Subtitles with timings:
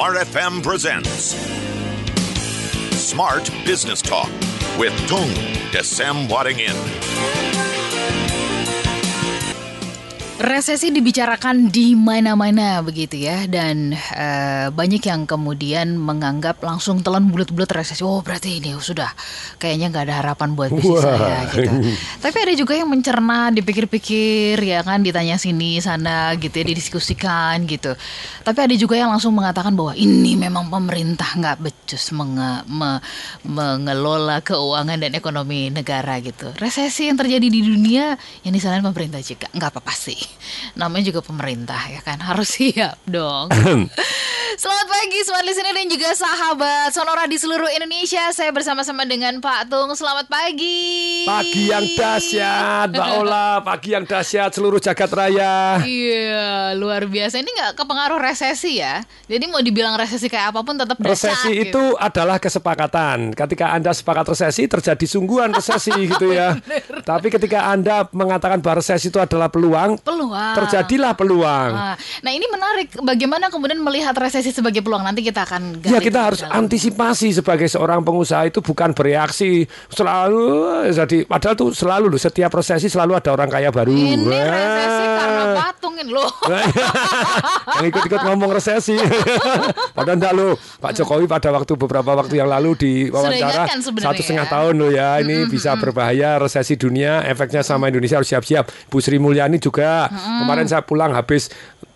[0.00, 1.36] Smart FM presents
[2.96, 4.30] Smart Business Talk
[4.78, 5.28] with Tung
[5.72, 7.69] Desem Wadingin.
[10.40, 17.68] Resesi dibicarakan di mana-mana begitu ya dan uh, banyak yang kemudian menganggap langsung telan bulat-bulat
[17.68, 18.00] resesi.
[18.00, 19.12] Oh berarti ini sudah
[19.60, 21.12] kayaknya nggak ada harapan buat bisnis Wah.
[21.12, 21.92] saya gitu.
[22.24, 27.92] Tapi ada juga yang mencerna, dipikir-pikir ya kan, ditanya sini sana gitu ya, didiskusikan gitu.
[28.40, 33.04] Tapi ada juga yang langsung mengatakan bahwa ini memang pemerintah nggak becus menge- me-
[33.44, 36.48] mengelola keuangan dan ekonomi negara gitu.
[36.56, 40.29] Resesi yang terjadi di dunia yang disalahin pemerintah juga nggak apa-apa sih.
[40.76, 43.48] Namanya juga pemerintah ya kan harus siap dong.
[44.60, 48.34] Selamat pagi Smart Listener dan juga sahabat Sonora di seluruh Indonesia.
[48.34, 49.94] Saya bersama-sama dengan Pak Tung.
[49.94, 51.24] Selamat pagi.
[51.24, 53.62] Pagi yang dahsyat, Mbak Ola.
[53.64, 55.80] Pagi yang dahsyat seluruh jagat raya.
[55.80, 57.40] Iya, luar biasa.
[57.40, 59.00] Ini nggak kepengaruh resesi ya.
[59.30, 61.14] Jadi mau dibilang resesi kayak apa pun tetap dahsyat.
[61.32, 61.64] Resesi gitu.
[61.70, 63.32] itu adalah kesepakatan.
[63.32, 66.58] Ketika Anda sepakat resesi, terjadi sungguhan resesi gitu ya.
[67.06, 70.19] Tapi ketika Anda mengatakan bahwa resesi itu adalah peluang, peluang.
[70.28, 71.70] Terjadilah peluang.
[71.72, 72.88] Nah, nah ini menarik.
[73.00, 75.00] Bagaimana kemudian melihat resesi sebagai peluang?
[75.00, 76.66] Nanti kita akan gali Ya kita harus dalam.
[76.66, 82.90] antisipasi sebagai seorang pengusaha itu bukan bereaksi selalu jadi padahal tuh selalu loh setiap resesi
[82.90, 83.94] selalu ada orang kaya baru.
[83.94, 84.44] Ini Wah.
[84.44, 86.30] resesi karena patungin loh.
[87.80, 88.96] yang ikut-ikut ngomong resesi.
[89.96, 94.46] Padahal enggak lo, Pak Jokowi pada waktu beberapa waktu yang lalu di wawancara satu setengah
[94.48, 94.52] ya.
[94.52, 98.90] tahun lo ya, ini bisa berbahaya resesi dunia, efeknya sama Indonesia harus siap-siap.
[98.90, 101.48] Bu Sri Mulyani juga kemarin saya pulang habis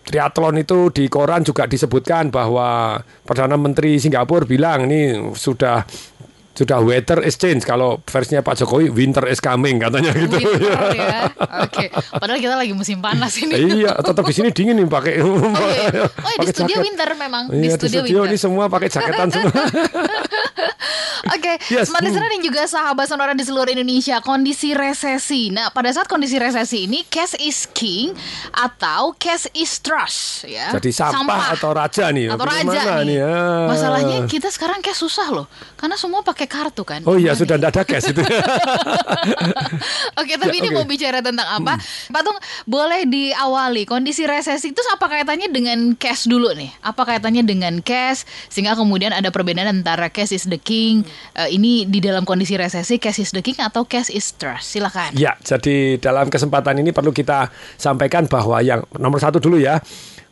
[0.05, 5.81] triathlon itu di koran juga disebutkan bahwa perdana menteri Singapura bilang ini sudah
[6.55, 10.39] sudah weather is change kalau versinya Pak Jokowi winter is coming katanya gitu.
[10.39, 11.27] Winter ya.
[11.61, 11.91] Oke.
[11.91, 13.83] Padahal kita lagi musim panas ini.
[13.83, 15.19] iya, tetap di sini dingin nih pakai.
[15.19, 16.07] Oh, iya.
[16.07, 16.85] oh di pakai studio jaket.
[16.87, 17.43] winter memang.
[17.49, 18.39] di Iya, studio, ini winter.
[18.39, 19.51] semua pakai jaketan semua.
[21.25, 21.89] Oke, Yes.
[21.89, 25.49] smart listener dan juga sahabat sonora di seluruh Indonesia, kondisi resesi.
[25.49, 28.13] Nah, pada saat kondisi resesi ini, cash is king
[28.53, 30.69] atau cash is trust, ya.
[30.69, 32.29] Jadi sampah, atau raja nih.
[32.29, 33.17] Atau raja Bagaimana nih.
[33.19, 33.65] Ah.
[33.67, 37.01] Masalahnya kita sekarang cash susah loh, karena semua pakai kartu kan.
[37.03, 38.21] Oh iya, sudah tidak ada cash itu.
[40.21, 40.77] Oke, tapi Ya, ini oke.
[40.77, 41.75] mau bicara tentang apa?
[42.07, 46.71] Pak Tung, boleh diawali kondisi resesi itu apa kaitannya dengan cash dulu nih?
[46.79, 51.03] Apa kaitannya dengan cash sehingga kemudian ada perbedaan antara cash is the king
[51.35, 54.71] eh, ini di dalam kondisi resesi cash is the king atau cash is trust?
[54.71, 55.11] Silakan.
[55.13, 59.83] ya, jadi dalam kesempatan ini perlu kita sampaikan bahwa yang nomor satu dulu ya.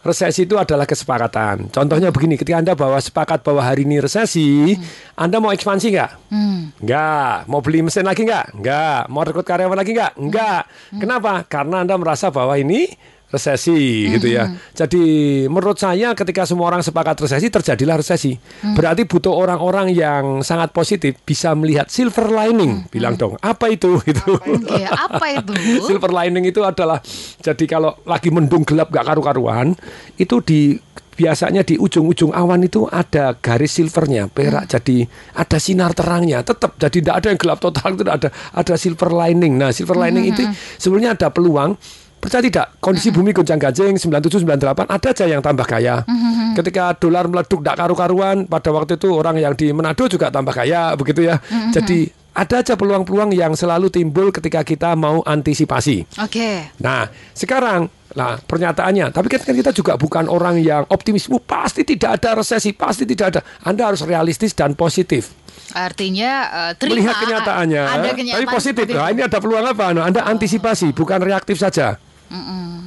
[0.03, 1.72] Resesi itu adalah kesepakatan.
[1.72, 4.75] Contohnya begini, ketika Anda bahwa sepakat bahwa hari ini resesi,
[5.16, 6.12] Anda mau ekspansi nggak?
[6.28, 6.75] Hmm.
[6.84, 7.47] Nggak.
[7.47, 8.59] Mau beli mesin lagi nggak?
[8.59, 9.02] Nggak.
[9.08, 10.19] Mau rekrut karyawan lagi nggak?
[10.19, 10.62] Nggak.
[10.91, 11.00] Hmm.
[11.00, 11.31] Kenapa?
[11.47, 12.91] Karena Anda merasa bahwa ini
[13.33, 14.45] resesi gitu ya.
[14.45, 14.61] Hmm.
[14.77, 15.03] Jadi
[15.49, 18.38] menurut saya ketika semua orang sepakat resesi terjadilah resesi.
[18.38, 18.77] Hmm.
[18.77, 22.85] Berarti butuh orang-orang yang sangat positif bisa melihat silver lining.
[22.93, 24.38] Bilang dong, apa itu gitu.
[24.38, 25.53] Oke, apa itu?
[25.89, 27.01] silver lining itu adalah
[27.41, 29.73] jadi kalau lagi mendung gelap gak karu-karuan
[30.22, 30.77] itu di
[31.13, 35.05] biasanya di ujung-ujung awan itu ada garis silvernya perak jadi
[35.38, 39.53] ada sinar terangnya tetap jadi tidak ada yang gelap total itu ada ada silver lining
[39.55, 40.41] nah silver lining itu
[40.81, 41.77] sebenarnya ada peluang
[42.23, 46.07] percaya tidak kondisi bumi goncang ganjing 97 98 ada aja yang tambah kaya
[46.56, 50.95] ketika dolar meleduk tidak karu-karuan pada waktu itu orang yang di Manado juga tambah kaya
[50.95, 51.44] begitu ya
[51.75, 56.01] jadi ada aja peluang-peluang yang selalu timbul ketika kita mau antisipasi.
[56.17, 56.73] Oke.
[56.81, 57.06] Nah,
[57.38, 61.25] sekarang Nah, pernyataannya, tapi kan kita juga bukan orang yang optimis.
[61.34, 63.41] "Wah, pasti tidak ada resesi, pasti tidak ada.
[63.66, 65.34] Anda harus realistis dan positif.
[65.73, 68.85] Artinya eh, terima Melihat kenyataannya, Ada kenyataan tapi positif.
[68.94, 69.85] Nah, ini ada peluang apa?
[69.97, 71.97] Nah, Anda antisipasi, bukan reaktif saja.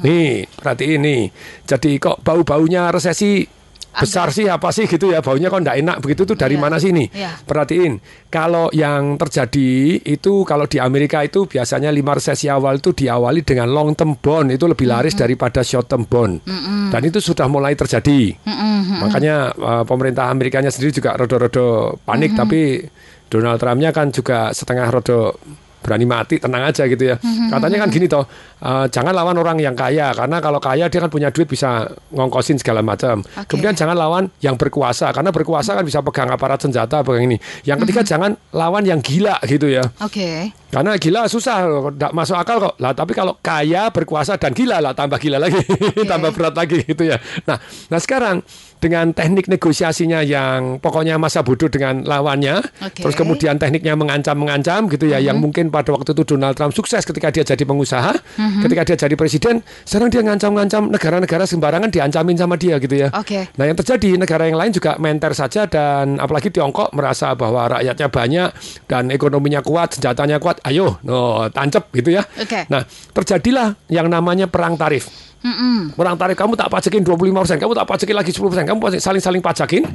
[0.02, 1.30] Nih, berarti ini.
[1.64, 3.46] Jadi kok bau-baunya resesi
[3.96, 5.24] besar sih apa sih gitu ya?
[5.24, 7.32] Baunya kok enggak enak begitu tuh dari Iya, mana sini iya.
[7.40, 7.96] perhatiin
[8.28, 13.72] kalau yang terjadi itu kalau di Amerika itu biasanya lima resesi awal itu diawali dengan
[13.72, 14.52] long term bond.
[14.52, 16.44] Itu lebih laris daripada short term bond.
[16.92, 18.36] Dan itu sudah mulai terjadi.
[19.00, 22.36] Makanya uh, pemerintah Amerikanya sendiri juga rodo-rodo panik.
[22.36, 22.84] Tapi
[23.32, 25.40] Donald Trumpnya kan juga setengah rodo
[25.86, 27.16] berani mati tenang aja gitu ya
[27.46, 28.26] katanya kan gini toh
[28.66, 32.58] uh, jangan lawan orang yang kaya karena kalau kaya dia kan punya duit bisa ngongkosin
[32.58, 33.54] segala macam Oke.
[33.54, 37.78] kemudian jangan lawan yang berkuasa karena berkuasa kan bisa pegang aparat senjata pegang ini yang
[37.78, 40.50] ketiga jangan lawan yang gila gitu ya Oke.
[40.74, 42.74] karena gila susah, tidak masuk akal kok.
[42.80, 45.60] Lah tapi kalau kaya, berkuasa dan gila lah tambah gila lagi,
[46.10, 47.20] tambah berat lagi gitu ya.
[47.44, 47.60] Nah,
[47.92, 48.42] nah sekarang
[48.78, 53.02] dengan teknik negosiasinya yang pokoknya masa bodoh dengan lawannya, Oke.
[53.02, 57.32] terus kemudian tekniknya mengancam-mengancam gitu ya, yang mungkin pada waktu itu Donald Trump sukses ketika
[57.32, 58.12] dia jadi pengusaha,
[58.62, 63.08] ketika dia jadi presiden, sekarang dia ngancam-ngancam negara-negara sembarangan diancamin sama dia gitu ya.
[63.16, 63.48] Oke.
[63.56, 68.08] Nah yang terjadi negara yang lain juga menter saja dan apalagi Tiongkok merasa bahwa rakyatnya
[68.12, 68.48] banyak
[68.86, 72.22] dan ekonominya kuat, senjatanya kuat, ayo, no, tancep gitu ya.
[72.38, 72.68] Oke.
[72.70, 75.25] Nah terjadilah yang namanya perang tarif.
[75.46, 75.94] Mm-mm.
[75.94, 79.86] Perang tarif kamu tak pajakin 25%, kamu tak pajakin lagi 10%, kamu saling-saling pajakin.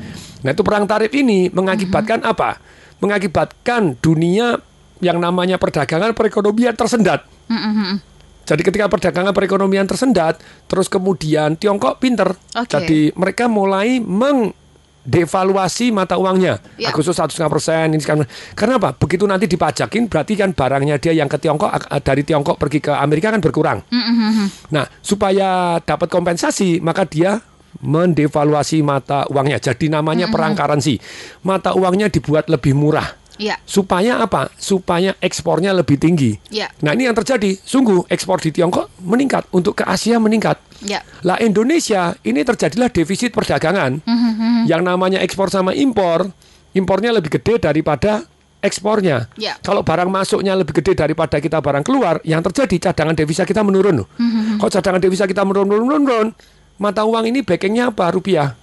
[0.48, 2.56] Nah, itu perang tarif ini mengakibatkan apa?
[3.04, 4.56] Mengakibatkan dunia
[5.04, 7.28] yang namanya perdagangan perekonomian tersendat.
[7.52, 8.00] Mm-mm.
[8.48, 12.34] Jadi ketika perdagangan perekonomian tersendat, terus kemudian Tiongkok pinter.
[12.56, 12.72] Oke.
[12.72, 14.00] Jadi mereka mulai
[15.06, 16.62] mengdevaluasi mata uangnya.
[16.78, 16.94] Ya.
[16.94, 17.86] Agustus satu setengah persen.
[17.94, 18.26] ini sekarang.
[18.54, 18.94] Karena apa?
[18.94, 21.74] Begitu nanti dipajakin, berarti kan barangnya dia yang ke Tiongkok
[22.06, 23.80] dari Tiongkok pergi ke Amerika kan berkurang.
[23.90, 24.50] Mm-mm.
[24.74, 27.42] Nah, supaya dapat kompensasi, maka dia
[27.82, 29.58] mendevaluasi mata uangnya.
[29.58, 31.00] Jadi namanya perang currency.
[31.48, 33.21] Mata uangnya dibuat lebih murah.
[33.42, 33.58] Ya.
[33.66, 34.54] Supaya apa?
[34.62, 36.38] Supaya ekspornya lebih tinggi.
[36.54, 36.70] Ya.
[36.86, 37.58] Nah, ini yang terjadi.
[37.58, 40.62] Sungguh ekspor di Tiongkok meningkat, untuk ke Asia meningkat.
[40.86, 41.02] Ya.
[41.26, 44.06] Lah Indonesia ini terjadilah defisit perdagangan.
[44.70, 46.30] Yang namanya ekspor sama impor,
[46.78, 48.22] impornya lebih gede daripada
[48.62, 49.26] ekspornya.
[49.42, 49.58] Ya.
[49.66, 54.06] Kalau barang masuknya lebih gede daripada kita barang keluar, yang terjadi cadangan devisa kita menurun.
[54.06, 54.08] loh.
[54.62, 56.28] Kalau cadangan devisa kita menurun, menurun, menurun, menurun,
[56.78, 58.14] mata uang ini backingnya apa?
[58.14, 58.61] Rupiah.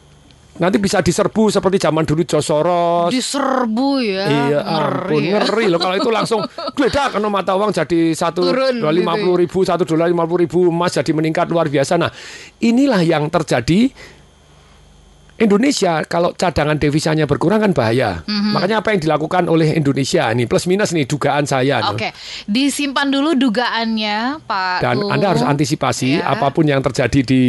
[0.59, 3.15] Nanti bisa diserbu seperti zaman dulu Josoros.
[3.15, 4.25] Diserbu ya.
[4.27, 5.39] Iya ampun ya.
[5.39, 6.43] ngeri loh kalau itu langsung
[6.77, 10.27] geledak karena mata uang jadi satu Turun dolar gitu lima puluh ribu satu dolar lima
[10.27, 11.95] puluh ribu emas jadi meningkat luar biasa.
[11.95, 12.11] Nah
[12.59, 13.91] inilah yang terjadi.
[15.39, 18.27] Indonesia kalau cadangan devisanya berkurang kan bahaya.
[18.27, 18.59] Mhm.
[18.59, 21.79] Makanya apa yang dilakukan oleh Indonesia ini plus minus nih dugaan saya.
[21.95, 22.11] Oke,
[22.51, 24.79] disimpan dulu dugaannya, Pak.
[24.83, 24.99] Dan.
[25.07, 26.35] Anda harus antisipasi Ya.
[26.35, 27.43] apa pun yang terjadi di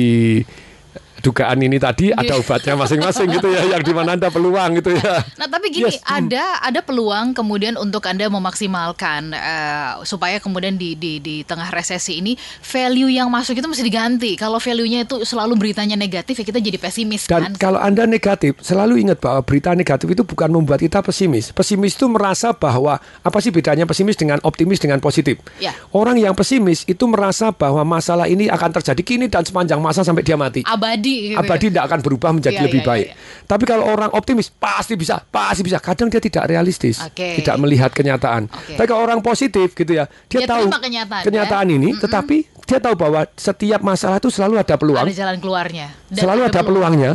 [1.20, 5.24] dugaan ini tadi ada obatnya masing-masing gitu ya yang di mana Anda peluang gitu ya.
[5.40, 6.18] Nah, tapi gini, Yes, hmm.
[6.26, 12.20] ada ada peluang kemudian untuk Anda memaksimalkan eh, supaya kemudian di, di di tengah resesi
[12.20, 14.32] ini value yang masuk itu mesti diganti.
[14.36, 17.60] Kalau value-nya itu selalu beritanya negatif ya kita jadi pesimis Dan kan.
[17.60, 21.52] kalau Anda negatif, selalu ingat bahwa berita negatif itu bukan membuat kita pesimis.
[21.52, 25.42] Pesimis itu merasa bahwa apa sih bedanya pesimis dengan optimis dengan positif?
[25.58, 25.74] Ya.
[25.90, 30.22] Orang yang pesimis itu merasa bahwa masalah ini akan terjadi kini dan sepanjang masa sampai
[30.22, 30.62] dia mati.
[30.70, 31.34] Abadi gitu.
[31.34, 31.40] ya.
[31.40, 33.08] Abadi tidak akan berubah menjadi Iya, lebih iya, baik.
[33.08, 35.78] iya, Tapi kalau orang optimis pasti bisa, pasti bisa.
[35.78, 37.42] Kadang dia tidak realistis, Oke.
[37.42, 38.46] tidak melihat kenyataan.
[38.46, 38.76] Oke.
[38.76, 40.80] Tapi kalau orang positif gitu ya, dia, Dia tahu terima
[41.24, 41.76] kenyataan, ya.
[41.76, 45.88] ini, tetapi dia tahu bahwa setiap masalah itu selalu ada peluang Ada jalan keluarnya.
[46.06, 46.94] Dan selalu ada peluang.
[46.94, 47.12] peluangnya.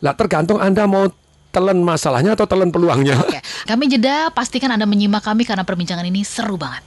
[0.00, 1.06] Lah tergantung Anda mau
[1.48, 3.16] telan masalahnya atau telan peluangnya.
[3.16, 4.28] Oke, kami jeda.
[4.28, 6.82] Pastikan Anda menyimak kami karena perbincangan ini seru banget.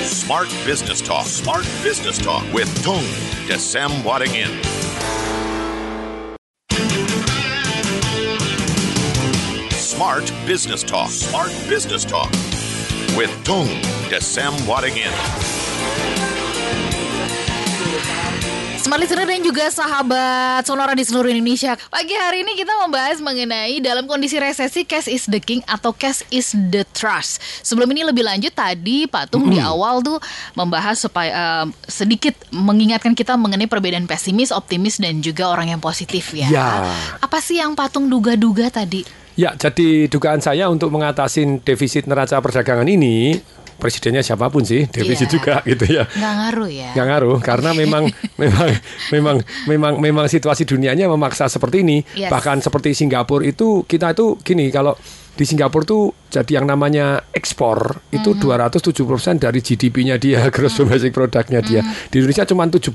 [0.00, 1.26] Smart Business Talk.
[1.28, 3.04] Smart Business Talk with Tung
[3.46, 4.89] Desem Wadingin.
[10.00, 11.12] Smart Business Talk.
[11.12, 12.32] Smart Business Talk
[13.20, 13.68] with Tung
[14.08, 15.12] Desem Wadingin.
[18.80, 21.76] Smart listener dan juga sahabat Sonora di seluruh Indonesia.
[21.92, 26.24] Pagi hari ini kita membahas mengenai dalam kondisi resesi cash is the king atau cash
[26.32, 27.36] is the trust.
[27.60, 30.16] Sebelum ini lebih lanjut tadi Pak Tung di awal tuh
[30.56, 36.32] membahas supaya eh, sedikit mengingatkan kita mengenai perbedaan pesimis, optimis dan juga orang yang positif
[36.32, 36.48] ya.
[36.48, 36.88] Ya.
[37.20, 39.20] Apa sih yang Pak Tung duga-duga tadi?
[39.34, 43.38] Ya, jadi dugaan saya untuk mengatasi defisit neraca perdagangan ini,
[43.80, 45.32] presidennya siapa pun sih, defisit Iya.
[45.32, 46.04] juga gitu ya.
[46.04, 46.90] Nggak ngaruh ya?
[46.92, 48.04] Nggak ngaruh karena memang
[48.36, 48.68] memang
[49.08, 52.04] memang memang memang situasi dunianya memaksa seperti ini.
[52.12, 52.28] Yes.
[52.28, 54.92] Bahkan seperti Singapura itu kita itu gini kalau
[55.32, 58.78] di Singapura tuh jadi yang namanya ekspor itu Mm-hmm.
[58.78, 61.82] 270% dari GDP-nya dia gross domestic product-nya dia.
[61.82, 62.08] Mm-hmm.
[62.14, 62.86] Di Indonesia cuma 17%.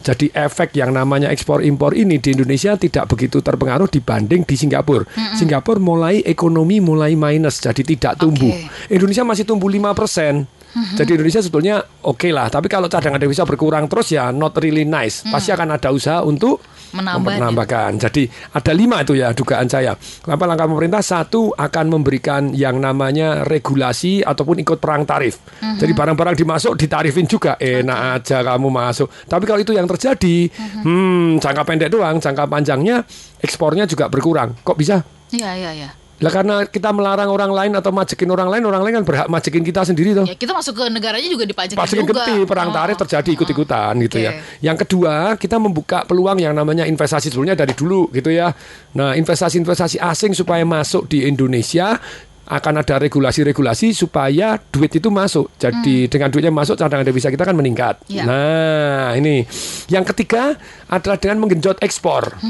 [0.00, 5.04] Jadi efek yang namanya ekspor impor ini di Indonesia tidak begitu terpengaruh dibanding di Singapura.
[5.04, 5.36] Mm-hmm.
[5.36, 8.50] Singapura mulai ekonomi mulai minus jadi tidak tumbuh.
[8.50, 8.88] Oke.
[8.88, 10.58] Indonesia masih tumbuh 5%.
[10.94, 15.24] Jadi Indonesia sebetulnya oke lah, tapi kalau cadangan devisa berkurang terus ya not really nice.
[15.26, 18.00] Pasti akan ada usaha untuk Menambah, menambahkan.
[18.00, 18.24] Jadi
[18.56, 19.92] ada lima itu ya dugaan saya.
[20.24, 21.04] Apa langkah pemerintah?
[21.04, 25.38] Satu akan memberikan yang namanya regulasi ataupun ikut perang tarif.
[25.58, 27.54] Jadi barang-barang dimasuk ditarifin juga.
[27.56, 29.08] Enak aja kamu masuk.
[29.24, 30.48] Tapi kalau itu yang terjadi,
[30.82, 33.02] hmm, jangka pendek doang, jangka panjangnya
[33.38, 34.54] ekspornya juga berkurang.
[34.60, 35.02] Kok bisa?
[35.28, 35.90] Iya, iya, iya.
[36.18, 39.62] Lah karena kita melarang orang lain atau majekin orang lain, orang lain kan berhak majekin
[39.62, 40.26] kita sendiri toh.
[40.26, 42.26] Ya kita masuk ke negaranya juga dipajakin Pasti juga.
[42.26, 43.00] geti perang tarif Oh.
[43.06, 44.26] terjadi ikut-ikutan gitu Oke.
[44.26, 44.30] ya.
[44.58, 48.50] Yang kedua, kita membuka peluang yang namanya investasi sebelumnya dari dulu gitu ya.
[48.98, 52.02] Nah, investasi-investasi asing supaya masuk di Indonesia
[52.48, 55.52] akan ada regulasi-regulasi supaya duit itu masuk.
[55.60, 58.00] Jadi dengan duitnya masuk cadangan devisa kita kan meningkat.
[58.08, 58.24] Ya.
[58.24, 59.44] Nah, ini.
[59.92, 60.56] Yang ketiga
[60.88, 62.40] adalah dengan menggenjot ekspor.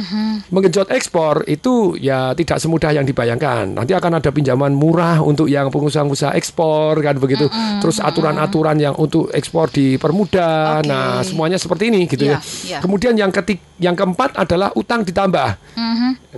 [0.48, 3.74] Menggenjot ekspor itu ya tidak semudah yang dibayangkan.
[3.74, 7.50] Nanti akan ada pinjaman murah untuk yang pengusaha-pengusaha ekspor kan begitu.
[7.82, 10.80] Terus aturan-aturan yang untuk ekspor dipermudah.
[10.80, 10.88] Oke.
[10.88, 12.78] Nah, semuanya seperti ini gitu Ya, ya.
[12.78, 12.78] ya.
[12.78, 15.48] Kemudian yang ketik yang keempat adalah utang ditambah.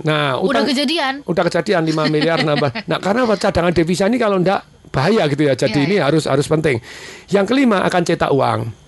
[0.01, 1.13] Nah, Udah utang kejadian.
[1.27, 2.73] udah kejadian 5 miliar nambah.
[2.89, 3.35] Nah, karena apa?
[3.51, 5.53] Cadangan devisa ini kalau enggak bahaya gitu ya.
[5.53, 6.07] Jadi Iya, ini iya.
[6.07, 6.79] harus harus penting.
[7.27, 8.80] Yang kelima akan cetak uang.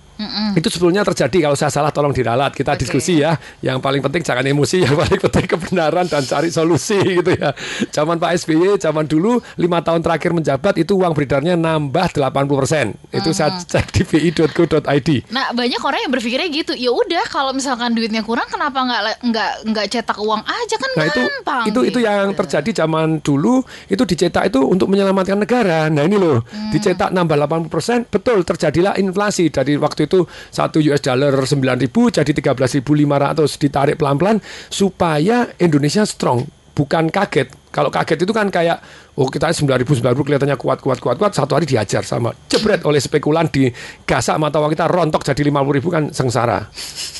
[0.54, 2.50] Itu sebetulnya terjadi kalau saya salah tolong diralat.
[2.50, 2.80] Kita Oke.
[2.80, 3.34] diskusi ya.
[3.60, 7.50] Yang paling penting jangan emosi, yang paling penting kebenaran dan cari solusi gitu ya.
[7.90, 12.94] Zaman Pak SBY, zaman dulu lima tahun terakhir menjabat itu uang beredarnya nambah 80%.
[13.10, 15.08] Itu saya cek di bi.go.id.
[15.30, 16.72] Nah banyak orang yang berpikirnya gitu.
[16.74, 21.06] Ya udah kalau misalkan duitnya kurang kenapa nggak nggak nggak cetak uang aja kan Nah
[21.06, 21.64] itu gampang.
[21.66, 21.98] itu itu gitu.
[22.00, 25.88] yang terjadi zaman dulu itu dicetak itu untuk menyelamatkan negara.
[25.88, 26.70] Nah ini loh Hmm.
[26.70, 33.60] dicetak nambah 80% betul terjadilah inflasi dari waktu itu satu US dollar 9.000 jadi 13.500
[33.60, 37.48] ditarik pelan-pelan supaya Indonesia strong bukan kaget.
[37.74, 38.78] Kalau kaget itu kan kayak
[39.18, 43.02] oh kita 9.000 9.000 kelihatannya kuat kuat kuat kuat satu hari dihajar sama jebret oleh
[43.02, 43.66] spekulan di
[44.06, 46.70] gasak mata uang kita rontok jadi 50.000 kan sengsara.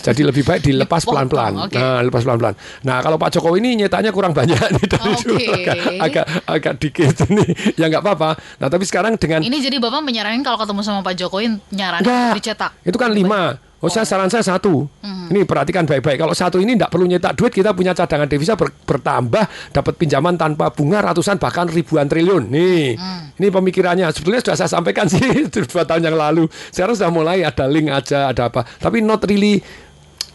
[0.05, 1.71] Jadi lebih baik dilepas pelan-pelan.
[1.75, 2.55] Nah, lepas pelan-pelan.
[2.87, 5.23] Nah, kalau Pak Jokowi ini nyetaknya kurang banyak nih dari Oke.
[5.27, 7.47] dulu agak, agak agak dikit ini.
[7.75, 8.39] Ya nggak apa-apa.
[8.63, 12.79] Nah, tapi sekarang dengan Ini jadi bapak menyarankan kalau ketemu sama Pak Jokowi nyaranin dicetak.
[12.87, 13.59] Itu kan lima.
[13.85, 14.89] Oh, saya saran saya satu.
[15.05, 15.29] Hmm.
[15.29, 16.17] Ini perhatikan baik-baik.
[16.17, 20.35] Kalau satu ini tidak perlu nyetak duit, kita punya cadangan devisa ber- bertambah, dapat pinjaman
[20.35, 22.49] tanpa bunga ratusan bahkan ribuan triliun.
[22.49, 23.37] Nih, Hmm.
[23.37, 24.09] ini pemikirannya.
[24.09, 25.21] Sebetulnya sudah saya sampaikan sih
[25.69, 26.49] dua tahun yang lalu.
[26.73, 28.65] Sekarang sudah mulai ada link aja, ada apa.
[28.65, 29.61] Tapi not really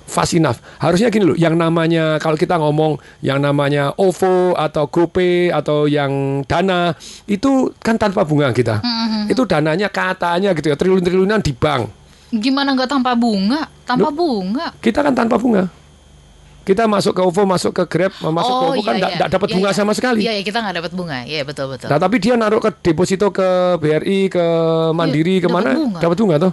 [0.05, 0.57] fast enough.
[0.77, 6.41] Harusnya gini loh, yang namanya kalau kita ngomong yang namanya OVO atau GoPay atau yang
[6.45, 8.81] dana itu kan tanpa bunga kita.
[8.81, 11.98] Hmm, Itu dananya katanya gitu ya, triliun-triliunan di bank.
[12.29, 13.65] Gimana nggak tanpa bunga?
[13.85, 14.73] Tanpa bunga.
[14.77, 15.65] Kita kan tanpa bunga.
[16.69, 19.33] Kita masuk ke OVO, masuk ke Grab, masuk ke OVO kan iya, tidak iya.
[19.33, 19.77] dapat Iya, bunga iya.
[19.81, 20.19] sama sekali.
[20.21, 21.17] Iya, iya, kita nggak dapat bunga.
[21.25, 21.89] Iya, betul betul.
[21.89, 24.45] Nah, tapi dia naruh ke deposito ke BRI, ke
[24.93, 25.73] Mandiri, Iya, ke mana?
[25.97, 26.37] dapat bunga.
[26.37, 26.51] Bunga tuh.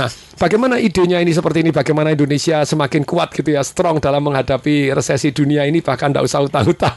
[0.00, 0.08] Nah,
[0.40, 1.68] bagaimana idenya ini seperti ini?
[1.68, 6.48] Bagaimana Indonesia semakin kuat gitu ya, strong dalam menghadapi resesi dunia ini, bahkan tidak usah
[6.48, 6.96] utang-utang.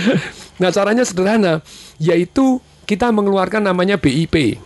[0.64, 1.60] nah, caranya sederhana,
[2.00, 2.56] yaitu
[2.88, 4.56] kita mengeluarkan namanya BIP.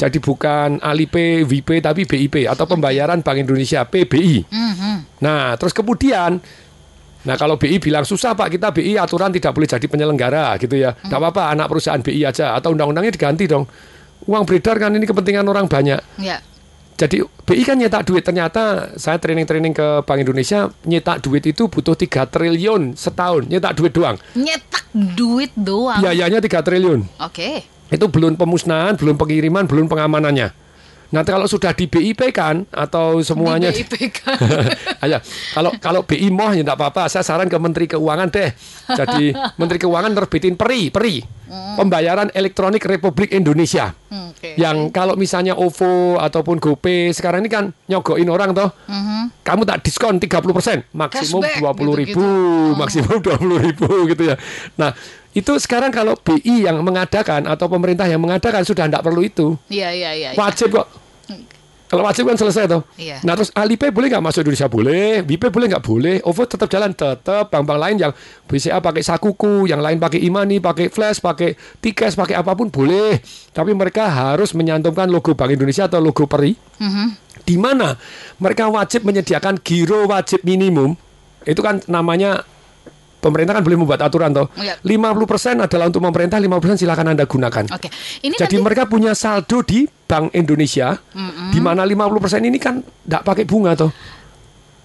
[0.00, 4.46] Jadi bukan Alipay, WP, tapi BIP atau pembayaran Bank Indonesia PBI.
[4.46, 5.20] Mhm.
[5.20, 6.38] Nah, terus kemudian
[7.20, 10.96] Nah kalau BI bilang susah Pak kita BI aturan tidak boleh jadi penyelenggara gitu ya.
[10.96, 13.68] Tidak apa-apa anak perusahaan BI aja atau undang-undangnya diganti dong.
[14.24, 16.00] Uang beredar kan ini kepentingan orang banyak.
[16.16, 16.40] Ya.
[17.00, 21.96] Jadi BI kan nyetak duit ternyata saya training-training ke Bank Indonesia nyetak duit itu butuh
[21.96, 24.20] 3 triliun setahun nyetak duit doang.
[24.36, 26.04] Nyetak duit doang.
[26.04, 27.08] Biayanya 3 triliun.
[27.24, 27.64] Oke.
[27.88, 30.52] Itu belum pemusnahan, belum pengiriman, belum pengamanannya.
[31.10, 34.38] Nah kalau sudah di BIP kan atau semuanya Di BIP kan.
[35.04, 35.18] Ayo,
[35.54, 37.10] kalau kalau BI moh ya enggak apa-apa.
[37.10, 38.50] Saya saran ke Menteri Keuangan deh.
[38.94, 41.40] Jadi Menteri Keuangan terbitin PERI, PERI.
[41.50, 43.90] Pembayaran Elektronik Republik Indonesia.
[44.06, 44.54] Oke.
[44.54, 48.70] Yang kalau misalnya OVO ataupun GoPay sekarang ini kan nyogoin orang toh.
[49.42, 52.22] Kamu tak diskon 30%, maksimum Cashback, 20 ribu, gitu-gitu.
[52.80, 54.36] maksimum 20 ribu gitu ya.
[54.78, 54.94] Nah,
[55.34, 59.58] itu sekarang kalau BI yang mengadakan atau pemerintah yang mengadakan sudah tidak perlu itu.
[59.66, 60.30] Iya, iya, iya.
[60.34, 60.38] iya.
[60.38, 60.86] Wajib kok.
[61.90, 62.86] Kalau wajib kan selesai toh.
[62.94, 63.18] Iya.
[63.26, 64.70] Nah terus Alipay boleh nggak masuk Indonesia?
[64.70, 65.26] Boleh.
[65.26, 65.82] WP boleh nggak?
[65.82, 66.16] Boleh.
[66.22, 66.94] OVO tetap jalan.
[66.94, 68.12] Tetap bank-bank lain yang
[68.46, 73.18] BCA pakai Sakuku, yang lain pakai Imani, pakai Flash, pakai Tikes, pakai apa pun boleh.
[73.50, 76.54] Tapi mereka harus menyantumkan logo Bank Indonesia atau logo PERI.
[76.78, 77.06] Mhm.
[77.42, 77.98] Di mana
[78.38, 80.94] mereka wajib menyediakan giro wajib minimum.
[81.42, 82.46] Itu kan namanya
[83.20, 84.48] pemerintah kan boleh membuat aturan toh.
[84.56, 84.80] Iya.
[84.80, 87.64] 50% adalah untuk pemerintah, 50% silakan Anda gunakan.
[87.70, 87.88] Oke.
[88.24, 90.98] Ini Jadi nanti mereka punya saldo di Bank Indonesia,
[91.54, 93.92] di mana 50% ini kan tidak pakai bunga toh.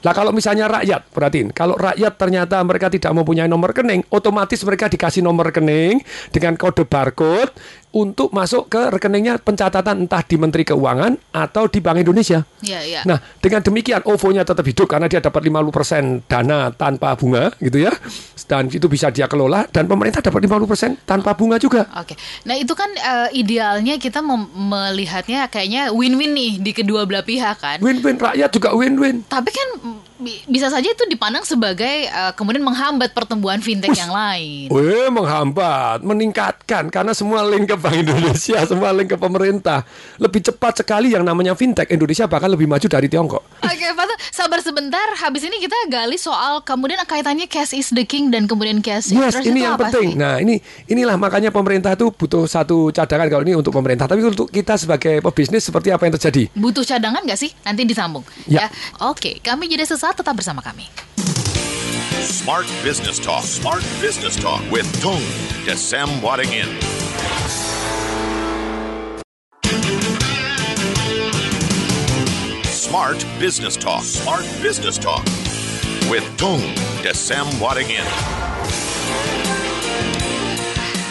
[0.06, 4.86] Lah kalau misalnya rakyat, perhatiin, kalau rakyat ternyata mereka tidak mempunyai nomor rekening, otomatis mereka
[4.86, 5.98] dikasih nomor rekening
[6.30, 7.50] dengan kode barcode
[7.96, 12.44] untuk masuk ke rekeningnya pencatatan entah di Menteri Keuangan atau di Bank Indonesia.
[12.60, 13.02] Iya, iya.
[13.08, 17.96] Nah, dengan demikian OVO-nya tetap hidup karena dia dapat 50% dana tanpa bunga gitu ya.
[18.46, 21.88] Dan itu bisa dia kelola dan pemerintah dapat 50% tanpa bunga juga.
[21.98, 27.58] Oke, nah itu kan eh, idealnya kita melihatnya kayaknya win-win nih di kedua belah pihak
[27.58, 27.78] kan.
[27.80, 29.24] Win-win rakyat juga win-win.
[29.26, 29.70] Tapi kan
[30.48, 34.72] bisa saja itu dipandang sebagai eh, kemudian menghambat pertumbuhan fintech yang lain.
[34.72, 39.84] Weh, menghambat, meningkatkan karena semua link ke Bank Indonesia, semua link ke pemerintah.
[40.16, 43.44] Lebih cepat sekali yang namanya fintech Indonesia bahkan lebih maju dari Tiongkok.
[43.66, 45.04] Oke, Pak, sabar sebentar.
[45.20, 49.36] Habis ini kita gali soal kemudian kaitannya cash is the king dan kemudian cash Yes,
[49.36, 50.16] interest ini yang penting.
[50.16, 50.20] sih?
[50.20, 54.08] Nah, ini inilah makanya pemerintah itu butuh satu cadangan kalau ini untuk pemerintah.
[54.08, 56.44] Tapi untuk kita sebagai pebisnis seperti apa yang terjadi?
[56.56, 57.52] Butuh cadangan nggak sih?
[57.68, 58.24] Nanti disambung.
[58.48, 58.72] Ya.
[59.04, 60.86] Oke, kami jeda sesaat tetap bersama kami.
[62.22, 63.42] Smart Business Talk.
[63.42, 65.18] Smart Business Talk with Tung
[65.66, 66.70] Desem Wadingin.
[72.70, 74.06] Smart Business Talk.
[74.06, 75.26] Smart Business Talk
[76.06, 76.62] with Tung
[77.02, 78.06] Desem Wadingin.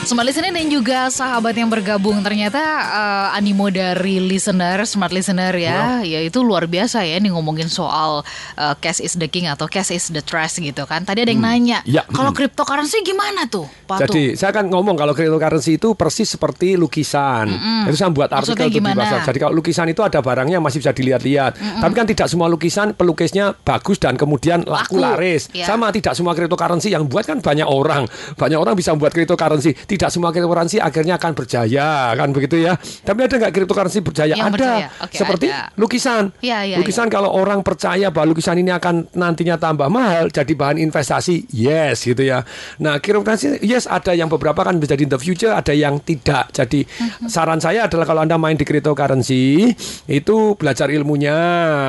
[0.04, 2.60] Smart listener dan juga sahabat yang bergabung ternyata
[2.92, 8.20] eh, animo dari listener, smart listener ya, ya itu luar biasa ya nih ngomongin soal
[8.52, 11.08] eh, cash is the king atau cash is the trust gitu kan.
[11.08, 12.04] Tadi ada yang nanya, Ya.
[12.12, 17.48] kalau cryptocurrency gimana tuh, Pak Jadi saya kan ngomong kalau cryptocurrency itu persis seperti lukisan.
[17.88, 19.24] Itu saya buat artikel di pasar.
[19.24, 21.80] Jadi kalau lukisan itu ada barangnya masih bisa dilihat-lihat.
[21.80, 25.00] Tapi kan tidak semua lukisan pelukisnya bagus dan kemudian Laku.
[25.00, 25.48] laku, laris.
[25.56, 25.64] Ya.
[25.64, 28.04] Sama tidak semua cryptocurrency yang buat kan banyak orang.
[28.36, 29.72] Banyak orang bisa membuat cryptocurrency.
[29.94, 32.74] Tidak semua cryptocurrency akhirnya akan berjaya kan begitu ya.
[32.78, 34.34] Tapi ada nggak cryptocurrency berjaya?
[34.34, 34.52] Yang ada.
[34.54, 34.86] berjaya.
[35.00, 35.70] Oke, Seperti ada.
[35.78, 36.22] lukisan.
[36.42, 40.82] Ya, ya, lukisan kalau orang percaya bahwa lukisan ini akan nantinya tambah mahal jadi bahan
[40.82, 42.42] investasi, yes gitu ya.
[42.82, 46.50] Nah, cryptocurrency yes ada yang beberapa kan bisa di the future, ada yang tidak.
[46.50, 47.30] Jadi Mhm.
[47.30, 49.70] saran saya adalah kalau Anda main di cryptocurrency
[50.06, 51.36] itu belajar ilmunya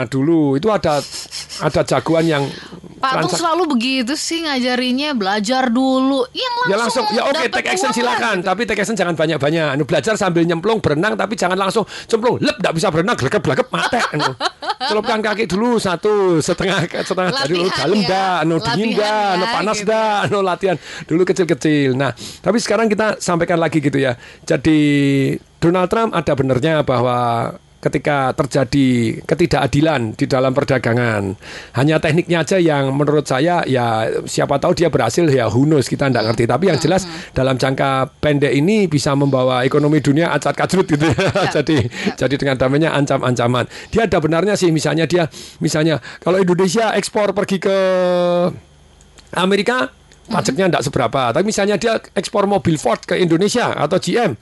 [0.06, 0.56] dulu.
[0.56, 1.02] Itu ada
[1.60, 2.44] ada jagoan yang
[3.06, 6.26] Pak Tung selalu begitu sih ngajarinya belajar dulu.
[6.34, 8.36] Yang langsung Ya langsung, ya oke, dapat take action silakan.
[8.42, 8.48] gitu.
[8.50, 9.68] Tapi take action jangan banyak-banyak.
[9.78, 12.42] Anu belajar sambil nyemplung berenang, tapi jangan langsung cemplung.
[12.42, 14.00] Lep, tidak bisa berenang, gelagap mate.
[14.18, 14.32] Anu.
[14.76, 18.08] Celupkan kaki dulu satu setengah setengah dulu Latihan dalam ya.
[18.12, 19.90] dah, anu dingin dah, anu ya, panas gitu.
[19.90, 21.96] dah, anu latihan dulu kecil-kecil.
[21.96, 22.12] Nah,
[22.44, 24.14] tapi sekarang kita sampaikan lagi gitu ya.
[24.44, 24.80] Jadi
[25.58, 27.50] Donald Trump ada benernya bahwa
[27.86, 31.38] ketika terjadi ketidakadilan di dalam perdagangan.
[31.78, 36.34] Hanya tekniknya aja yang menurut saya ya siapa tahu dia berhasil ya knows kita tidak
[36.34, 36.50] ngerti.
[36.50, 37.06] Tapi yang jelas
[37.38, 41.30] dalam jangka pendek ini bisa membawa ekonomi dunia acak kacrut gitu ya.
[41.62, 41.86] jadi
[42.18, 43.70] jadi dengan damainya ancam-ancaman.
[43.94, 45.30] Dia ada benarnya sih misalnya dia
[45.62, 47.78] misalnya kalau Indonesia ekspor pergi ke
[49.38, 49.94] Amerika
[50.26, 51.22] pajaknya tidak seberapa.
[51.34, 54.34] Tapi misalnya dia ekspor mobil Ford ke Indonesia atau GM,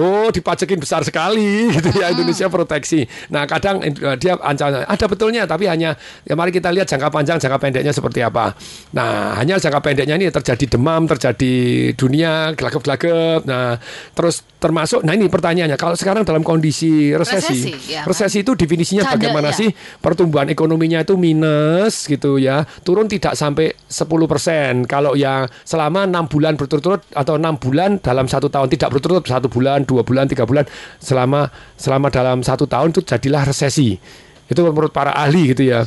[0.00, 3.04] oh dipajakin besar sekali gitu ya Indonesia proteksi.
[3.28, 5.92] Nah kadang eh, dia ancaman ada betulnya, tapi hanya
[6.24, 8.56] ya mari kita lihat jangka panjang, jangka pendeknya seperti apa.
[8.96, 11.52] Nah hanya jangka pendeknya ini terjadi demam, terjadi
[11.94, 13.44] dunia gelagap-gelagap.
[13.44, 13.76] Nah
[14.16, 18.04] terus termasuk, nah ini pertanyaannya, kalau sekarang dalam kondisi resesi, Resesi, ya.
[18.04, 19.56] resesi itu definisinya Cadel, bagaimana ya.
[19.56, 19.70] sih?
[20.00, 26.54] pertumbuhan ekonominya itu minus gitu ya turun tidak sampai 10% kalau yang selama enam bulan
[26.56, 30.62] berturut-turut atau enam bulan dalam satu tahun tidak berturut-turut satu bulan dua bulan tiga bulan
[31.02, 33.98] selama selama dalam satu tahun itu jadilah resesi
[34.46, 35.82] itu menurut para ahli gitu ya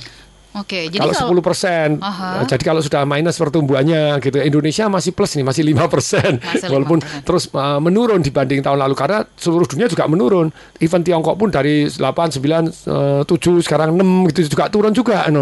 [0.53, 2.45] Oke, jadi kalau 10 persen, Aha.
[2.45, 6.37] jadi kalau sudah minus pertumbuhannya gitu, Indonesia masih plus nih, masih 5 persen,
[6.69, 7.25] walaupun 5%.
[7.25, 10.53] terus uh, menurun dibanding tahun lalu karena seluruh dunia juga menurun.
[10.77, 15.25] Even Tiongkok pun dari 8, 9, uh, 7 sekarang 6 gitu juga turun juga.
[15.25, 15.41] anu.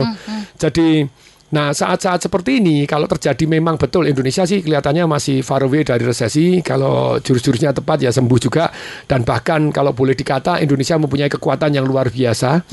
[0.55, 1.03] Jadi
[1.51, 5.99] Nah, saat-saat seperti ini, kalau terjadi memang betul Indonesia sih kelihatannya masih far away dari
[6.07, 6.63] resesi.
[6.63, 8.71] Kalau jurus-jurusnya tepat ya sembuh juga.
[9.03, 12.63] Dan bahkan kalau boleh dikata Indonesia mempunyai kekuatan yang luar biasa,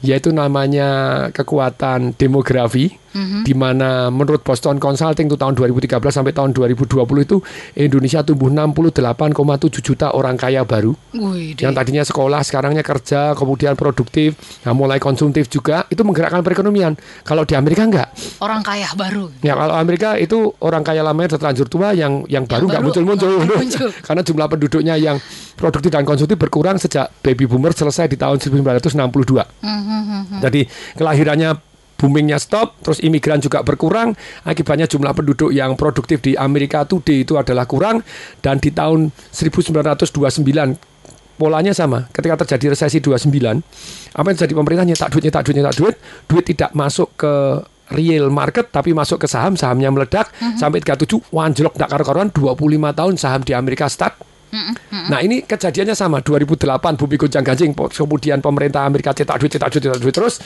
[0.00, 3.03] yaitu namanya kekuatan demografi.
[3.46, 7.36] Di mana menurut Boston Consulting itu tahun 2013 sampai tahun 2020 itu
[7.78, 10.92] Indonesia tumbuh 68,7 juta orang kaya baru.
[11.14, 14.34] Wih, yang tadinya sekolah sekarangnya kerja kemudian produktif
[14.66, 16.98] nah mulai konsumtif juga itu menggerakkan perekonomian.
[17.22, 18.10] Kalau di Amerika enggak.
[18.42, 19.30] Orang kaya baru.
[19.40, 23.90] ya kalau Amerika itu orang kaya lamanya terlanjur tua yang yang baru nggak baru muncul-muncul.
[24.06, 25.16] karena jumlah penduduknya yang
[25.54, 28.98] produktif dan konsumtif berkurang sejak baby boomer selesai di tahun 1962
[30.42, 30.60] jadi
[30.98, 34.12] kelahirannya boomingnya stop, terus imigran juga berkurang,
[34.44, 38.02] akibatnya jumlah penduduk yang produktif di Amerika Today itu adalah kurang,
[38.42, 40.76] dan di tahun 1929
[41.34, 42.06] polanya sama.
[42.14, 43.30] Ketika terjadi resesi 29,
[44.14, 45.96] apa yang terjadi pemerintah nyetak duit, nyetak duit, nyetak duit,
[46.30, 47.32] duit tidak masuk ke
[47.92, 52.56] real market tapi masuk ke saham, sahamnya meledak sampai 37 wanjlok tak karu-karuan 25
[52.96, 54.16] tahun saham di Amerika stuck.
[55.10, 59.82] Nah ini kejadiannya sama 2008 bumi gonjang ganjing kemudian pemerintah Amerika cetak duit cetak duit
[59.90, 60.38] cetak duit terus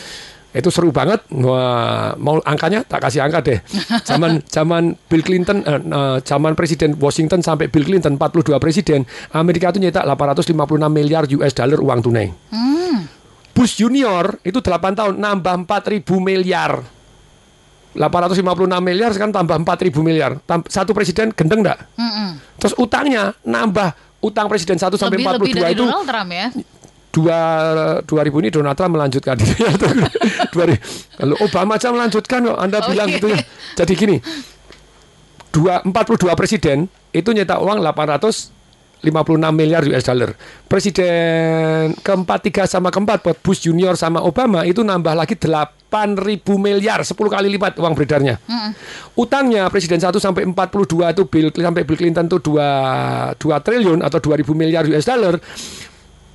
[0.56, 1.20] itu seru banget.
[1.28, 2.80] Wah, mau angkanya?
[2.84, 3.60] Tak kasih angka deh.
[4.04, 9.04] Zaman zaman Bill Clinton eh, eh, zaman presiden Washington sampai Bill Clinton 42 presiden
[9.36, 10.56] Amerika itu nyetak 856
[10.88, 12.28] miliar US dollar uang tunai.
[13.58, 16.78] Bush Junior itu 8 tahun nambah 4000 miliar.
[17.98, 18.46] 856
[18.78, 20.38] miliar sekarang tambah 4000 miliar.
[20.70, 21.82] Satu presiden gendeng enggak?
[21.98, 22.38] Mm-mm.
[22.62, 26.46] Terus utangnya nambah utang presiden 1 sampai Lebih lebih 42 dari itu Donald Trump ya.
[27.18, 27.40] Dua
[28.06, 29.74] 2000 ini Donald Trump melanjutkan dirinya.
[30.54, 31.18] 2000.
[31.26, 33.42] Lalu Obama aja melanjutkan kok Anda Oh, bilang gitu ya.
[33.74, 34.16] Jadi gini.
[35.50, 39.02] dua 42 presiden itu nyetak uang 856
[39.50, 40.30] miliar US dollar.
[40.70, 46.20] Presiden keempat, tiga sama keempat buat Bush Junior sama Obama itu nambah lagi 8.000
[46.54, 48.38] miliar, 10 kali lipat uang beredarnya.
[49.16, 54.18] Utangnya presiden 1 sampai 42 itu Bill sampai Bill Clinton itu 2 2 triliun atau
[54.22, 55.34] 2000 miliar US dollar.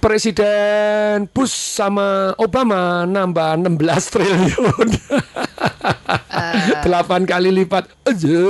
[0.04, 4.88] Presiden Bush sama Obama nambah 16 triliun.
[6.84, 8.44] Delapan kali lipat aja.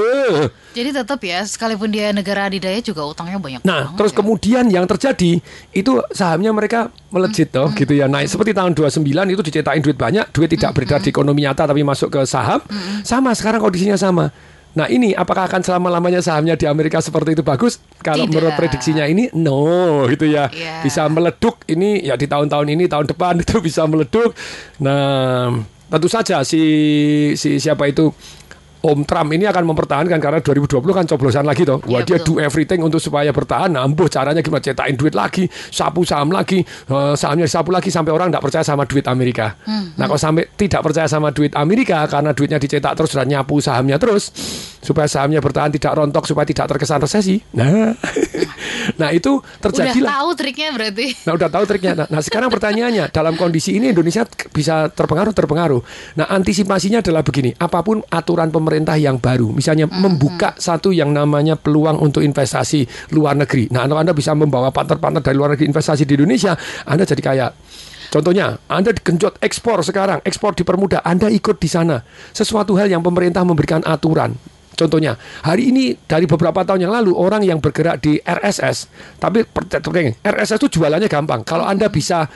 [0.74, 4.18] Jadi tetap ya, sekalipun dia negara adidaya juga utangnya banyak Nah, terus ya.
[4.18, 5.38] kemudian yang terjadi
[5.70, 10.26] itu sahamnya mereka melejit toh gitu ya naik seperti tahun 29 itu dicetakin duit banyak,
[10.34, 12.66] duit tidak beredar di ekonomi nyata tapi masuk ke saham.
[13.06, 14.34] Sama sekarang kondisinya sama.
[14.74, 17.78] Nah, ini apakah akan selama-lamanya sahamnya di Amerika seperti itu bagus?
[18.02, 18.34] Kalau Tidak.
[18.34, 20.50] menurut prediksinya ini no gitu ya.
[20.50, 20.82] Iya.
[20.82, 24.34] Bisa meleduk ini ya di tahun-tahun ini, tahun depan itu bisa meleduk.
[24.82, 25.54] Nah,
[25.94, 26.64] tentu saja si
[27.38, 28.10] si siapa itu
[28.84, 31.80] Om Trump ini akan mempertahankan karena 2020 kan coblosan lagi toh.
[31.88, 32.36] Wah dia Iya, betul.
[32.36, 33.72] do everything untuk supaya bertahan.
[33.74, 38.28] Ambuh caranya gimana cetakin duit lagi, sapu saham lagi, eh, sahamnya sapu lagi sampai orang
[38.28, 39.56] tidak percaya sama duit Amerika.
[39.64, 43.58] Hmm, Nah, kalau sampai tidak percaya sama duit Amerika karena duitnya dicetak terus dan nyapu
[43.58, 44.36] sahamnya terus
[44.84, 47.40] supaya sahamnya bertahan tidak rontok supaya tidak terkesan resesi.
[47.56, 47.96] Nah.
[49.00, 50.12] nah, itu Udah terjadilah.
[50.20, 51.08] tahu triknya berarti.
[51.24, 51.94] Nah udah tahu triknya.
[51.96, 55.80] Nah, nah, sekarang pertanyaannya dalam kondisi ini Indonesia bisa terpengaruh terpengaruh.
[56.20, 57.56] Nah antisipasinya adalah begini.
[57.56, 63.38] Apa pun aturan pemerintah yang baru, misalnya membuka satu yang namanya peluang untuk investasi luar
[63.38, 63.70] negeri.
[63.70, 66.58] Nah kalau anda bisa membawa partner-partner dari luar negeri investasi di Indonesia,
[66.90, 67.48] anda jadi kaya.
[68.14, 71.98] Contohnya, Anda digenjot ekspor sekarang, ekspor dipermudah, Anda ikut di sana.
[72.30, 74.38] Sesuatu hal yang pemerintah memberikan aturan.
[74.78, 79.42] Contohnya, hari ini dari beberapa tahun yang lalu orang yang bergerak di RSS, tapi
[80.22, 81.42] RSS itu jualannya gampang.
[81.42, 82.30] Kalau Anda bisa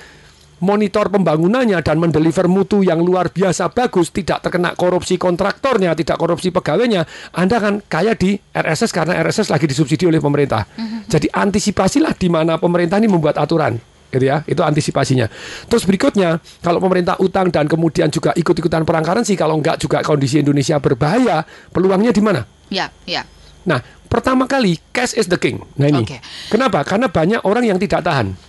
[0.60, 6.50] monitor pembangunannya dan mendeliver mutu yang luar biasa bagus, tidak terkena korupsi kontraktornya, tidak korupsi
[6.50, 10.65] pegawainya, Anda kan kaya di RSS karena RSS lagi disubsidi oleh pemerintah.
[11.08, 13.78] Jadi antisipasilah di mana pemerintah ini membuat aturan.
[14.08, 15.28] Gitu ya, itu antisipasinya.
[15.67, 20.39] Terus berikutnya, kalau pemerintah utang dan kemudian juga ikut-ikutan perang currency, kalau enggak juga kondisi
[20.39, 21.43] Indonesia berbahaya,
[21.76, 22.48] peluangnya di mana?
[22.72, 23.28] Ya, ya.
[23.67, 25.60] Nah, pertama kali cash is the king.
[25.76, 26.24] Nah ini, Oke.
[26.48, 26.88] kenapa?
[26.88, 28.46] Karena banyak orang yang tidak tahan.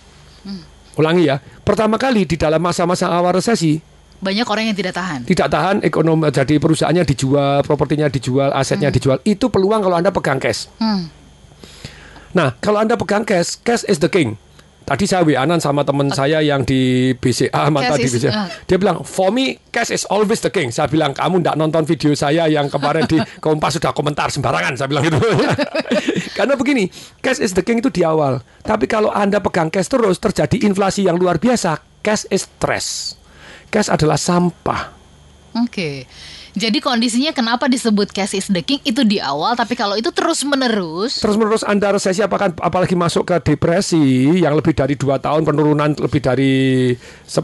[0.99, 3.79] Ulangi ya, pertama kali di dalam masa-masa awal resesi
[4.19, 5.23] Banyak orang yang tidak tahan.
[5.23, 9.23] tidak tahan ekonomi jadi perusahaannya dijual, propertinya dijual, asetnya dijual.
[9.23, 10.67] Itu peluang kalau anda pegang cash.
[10.75, 11.07] Hmm.
[12.35, 14.35] Nah, kalau anda pegang cash, cash is the king.
[14.89, 18.31] Tadi saya WA-an sama teman saya yang di BCA, Cash di BCA.
[18.33, 18.49] ah.
[18.65, 20.73] Dia bilang, for me, cash is always the king.
[20.73, 24.73] Saya bilang, kamu ndak nonton video saya yang kemarin di Kompas sudah komentar sembarangan.
[24.81, 25.21] Saya bilang gitu.
[26.37, 26.89] Karena begini,
[27.21, 28.41] cash is the king itu di awal.
[28.65, 31.77] Tapi kalau Anda pegang cash terus, terjadi inflasi yang luar biasa.
[32.01, 33.13] Cash is stress.
[33.69, 34.89] Cash adalah sampah.
[35.53, 36.09] Oke.
[36.51, 40.41] Jadi kondisinya kenapa disebut cash is the king itu di awal, tapi kalau itu terus
[40.41, 43.99] menerus, Terus menerus Anda resesi apakah apalagi masuk ke depresi
[44.35, 46.53] yang lebih dari dua tahun penurunan lebih dari
[47.23, 47.37] 10%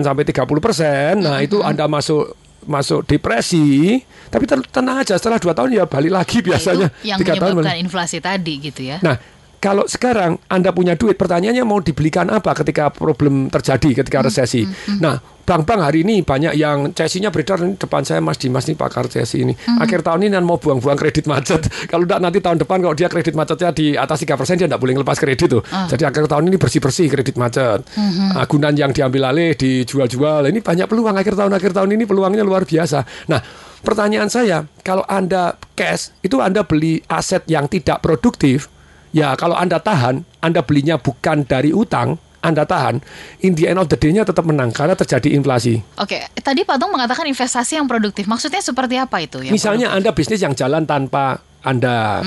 [0.00, 1.18] sampai 30%.
[1.18, 3.98] Nah, itu Anda masuk masuk depresi,
[4.30, 6.94] tapi ten- tenang aja setelah dua tahun ya balik lagi biasanya.
[7.02, 7.82] itu yang tahun menyebabkan balik.
[7.82, 9.02] inflasi tadi gitu ya.
[9.02, 9.18] Nah,
[9.62, 14.66] kalau sekarang Anda punya duit, pertanyaannya mau dibelikan apa ketika problem terjadi, ketika resesi?
[14.98, 19.06] Nah, bank-bank hari ini banyak yang cesinya beredar ini depan saya Mas Dimas nih pakar
[19.06, 19.54] cesi ini.
[19.78, 21.62] Akhir tahun ini kan mau buang-buang kredit macet.
[21.90, 24.94] Kalau enggak nanti tahun depan kalau dia kredit macetnya di atas 3% dia enggak boleh
[24.98, 25.62] ngelepas kredit tuh.
[25.62, 27.86] Jadi akhir tahun ini bersih-bersih kredit macet.
[28.34, 30.50] Agunan yang diambil alih dijual-jual.
[30.50, 33.30] Ini banyak peluang akhir tahun akhir tahun ini peluangnya luar biasa.
[33.30, 33.38] Nah,
[33.86, 38.72] pertanyaan saya, kalau Anda cash itu Anda beli aset yang tidak produktif,
[39.12, 42.98] Ya kalau Anda tahan, Anda belinya bukan dari utang, Anda tahan,
[43.44, 45.78] in the end of the day-nya tetap menang karena terjadi inflasi.
[46.00, 48.26] Oke, tadi Pak Tung mengatakan investasi yang produktif.
[48.26, 49.44] Maksudnya seperti apa itu?
[49.44, 52.24] Yang Misalnya Anda bisnis yang jalan tanpa Anda.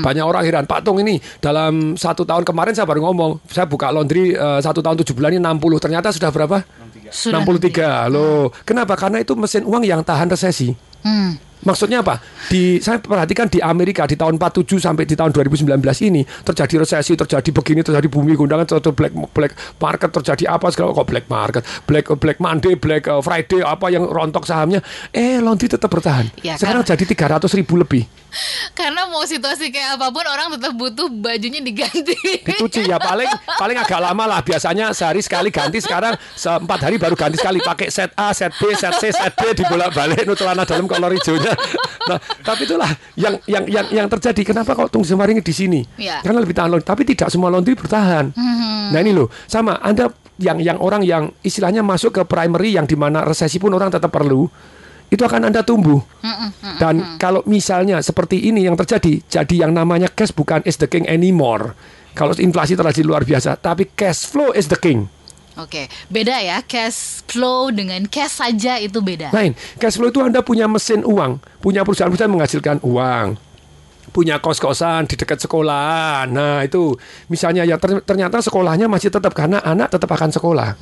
[0.00, 3.92] Banyak orang heran, Pak Tung ini dalam satu tahun kemarin saya baru ngomong, saya buka
[3.92, 6.64] laundry eh, satu tahun tujuh bulan ini 60, ternyata sudah berapa?
[7.12, 8.08] Sudah 63.
[8.08, 8.96] Loh, kenapa?
[8.96, 10.72] Karena itu mesin uang yang tahan resesi.
[11.02, 11.47] Hmm.
[11.58, 12.22] Maksudnya apa?
[12.46, 15.74] Di saya perhatikan di Amerika di tahun 47 sampai di tahun 2019
[16.06, 20.94] ini terjadi resesi, terjadi begini, terjadi bumi gundangan, terjadi black black market, terjadi apa segala
[20.94, 24.78] kok black market, black black Monday, black uh, Friday apa yang rontok sahamnya,
[25.10, 26.30] eh laundry tetap bertahan.
[26.40, 28.06] Ya, Sekarang jadi 300 ribu lebih.
[28.78, 32.14] Karena mau situasi kayak apa pun orang tetap butuh bajunya diganti.
[32.44, 37.00] Dicuci ya paling paling agak lama lah biasanya sehari sekali ganti sekarang se- empat hari
[37.00, 40.62] baru ganti sekali pakai set A, set B, set C, set D dibolak-balik nu celana
[40.62, 41.47] dalam kolor hijaunya.
[42.08, 42.88] Nah, tapi itulah
[43.20, 44.40] yang yang yang yang terjadi.
[44.54, 45.80] Kenapa kok tunggu semaringi di sini?
[46.00, 46.24] Ya.
[46.24, 48.32] Karena lebih tahan laundry, tapi tidak semua laundry bertahan.
[48.88, 50.08] Nah, ini loh, sama Anda
[50.40, 54.08] yang yang orang yang istilahnya masuk ke primary yang di mana resesi pun orang tetap
[54.08, 54.48] perlu.
[55.08, 56.00] itu akan Anda tumbuh.
[56.76, 61.08] Dan kalau misalnya seperti ini yang terjadi, jadi yang namanya cash bukan is the king
[61.08, 61.72] anymore.
[62.12, 65.08] Kalau inflasi terjadi luar biasa, tapi cash flow is the king.
[65.58, 69.34] Oke, beda ya cash flow dengan cash saja itu beda.
[69.34, 73.34] Lain, cash flow itu Anda punya mesin uang, punya perusahaan-perusahaan menghasilkan uang,
[74.14, 76.30] punya kos-kosan di dekat sekolah.
[76.30, 76.94] Nah, itu
[77.26, 80.78] misalnya ya ter- ternyata sekolahnya masih tetap karena anak tetap akan sekolah.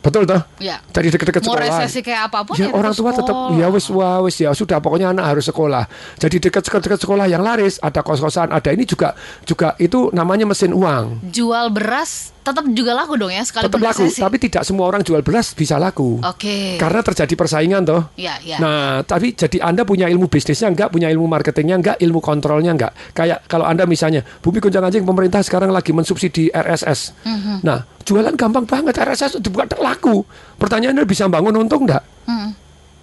[0.00, 0.40] Betul toh?
[0.56, 0.80] Ya.
[0.88, 1.84] Dari dekat-dekat Mau sekolah.
[1.84, 4.80] resesi kayak apa pun Ya, ya orang tua tetap ya wis wah wis ya sudah
[4.80, 5.84] pokoknya anak harus sekolah.
[6.16, 9.12] Jadi dekat-dekat sekolah yang laris ada kos-kosan, ada ini juga
[9.44, 11.20] juga itu namanya mesin uang.
[11.28, 14.20] Jual beras tetap juga laku dong ya sekalipun Tetap laku, resesi.
[14.24, 16.16] tapi tidak semua orang jual beras bisa laku.
[16.24, 16.80] Oke.
[16.80, 18.02] Karena terjadi persaingan toh.
[18.16, 18.56] Ya, ya.
[18.56, 22.96] Nah, tapi jadi Anda punya ilmu bisnisnya enggak, punya ilmu marketingnya enggak, ilmu kontrolnya enggak.
[23.12, 27.12] Kayak kalau Anda misalnya, Bumi Gonjang Anjing pemerintah sekarang lagi mensubsidi RSS.
[27.28, 27.60] Mhm.
[27.60, 30.24] Nah, jualan gampang banget RSS dibuka laku.
[30.56, 32.04] Pertanyaannya bisa bangun untung enggak?
[32.28, 32.59] Mhm.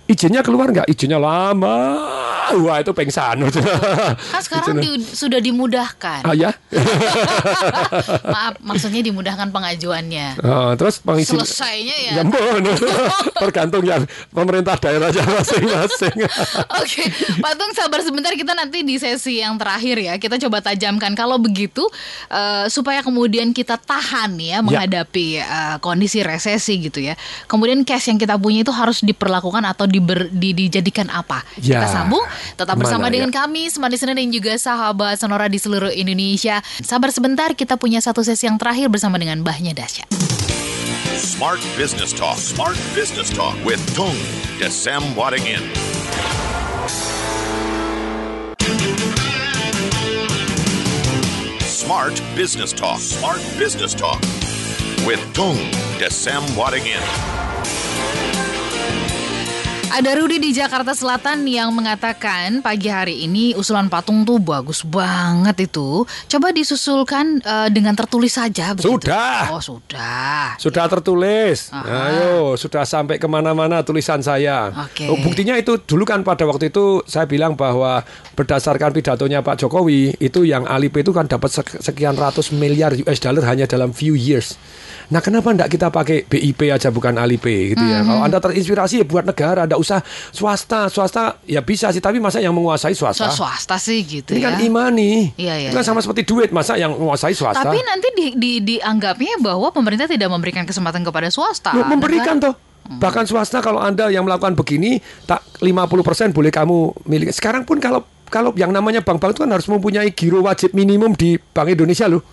[0.08, 0.88] Izinnya keluar enggak?
[0.88, 2.00] Izinnya lama.
[2.56, 3.44] Wah, itu pengsan.
[3.44, 6.24] Kan sekarang di- sudah dimudahkan.
[6.24, 6.56] Ah ya.
[8.36, 10.40] Maaf, maksudnya dimudahkan pengajuannya.
[10.40, 12.12] Ah, terus pengizin Selesainya ya.
[12.16, 12.64] Ya, ampun.
[13.44, 16.16] tergantung yang pemerintah daerahnya masing-masing.
[16.80, 17.04] Oke,
[17.44, 21.36] Pak Tung sabar sebentar kita nanti di sesi yang terakhir ya kita coba tajamkan kalau
[21.36, 21.84] begitu
[22.32, 27.20] eh, supaya kemudian kita tahan ya menghadapi eh, kondisi resesi gitu ya.
[27.52, 31.42] Kemudian cash yang kita punya itu harus diperlakukan atau diber- di- dijadikan apa?
[31.58, 31.82] Ya.
[31.82, 32.22] Kita sambung
[32.54, 33.42] tetap bersama dengan ya?
[33.42, 36.62] kami Smart Listener dan juga sahabat Sonora di seluruh Indonesia.
[36.86, 40.06] Sabar sebentar kita punya satu sesi yang terakhir bersama dengan Mbahnya Dasya.
[41.18, 42.38] Smart Business Talk.
[42.38, 44.14] Smart Business Talk with Tung
[44.62, 45.66] Desem Wadingin.
[51.66, 53.00] Smart Business Talk.
[53.00, 54.22] Smart Business Talk
[55.06, 55.58] with Tung
[55.98, 57.47] Desem Wadingin.
[59.88, 65.64] Ada Rudi di Jakarta Selatan yang mengatakan pagi hari ini usulan patung tuh bagus banget
[65.64, 66.04] itu.
[66.28, 68.76] Coba disusulkan eh, dengan tertulis saja.
[68.76, 69.00] begitu.
[69.00, 69.48] Sudah.
[69.50, 70.60] Oh sudah.
[70.60, 71.72] Sudah tertulis.
[71.72, 71.88] Aha.
[72.12, 74.70] Ayo, sudah sampai ke mana-mana tulisan saya.
[74.76, 75.08] Oke.
[75.08, 78.04] Oh, buktinya itu dulu kan pada waktu itu saya bilang bahwa
[78.36, 83.18] berdasarkan pidatonya Pak Jokowi itu yang Alipay itu kan dapat sek- sekian ratus miliar US
[83.18, 84.60] dollar hanya dalam few years.
[85.08, 88.04] Nah, kenapa enggak kita pakai BIP aja bukan Alipay gitu ya?
[88.04, 88.08] Mhm.
[88.12, 90.00] Kalau Anda terinspirasi ya buat negara, enggak usah
[90.34, 90.80] swasta.
[90.90, 93.30] Swasta ya bisa sih, tapi masa yang menguasai swasta?
[93.30, 94.46] So, swasta sih gitu Ini ya.
[94.50, 95.38] kan imani.
[95.38, 95.90] Iya, iya, Itu kan iya.
[95.94, 97.62] sama seperti duit, masa yang menguasai swasta?
[97.62, 101.78] Tapi nanti di, di, dianggapnya bahwa pemerintah tidak memberikan kesempatan kepada swasta.
[101.78, 102.66] Loh, memberikan Negara- toh.
[102.88, 107.36] Bahkan swasta kalau Anda yang melakukan begini tak 50% boleh kamu miliki.
[107.36, 111.36] Sekarang pun kalau kalau yang namanya bank-bank itu kan harus mempunyai giro wajib minimum di
[111.36, 112.24] Bank Indonesia loh.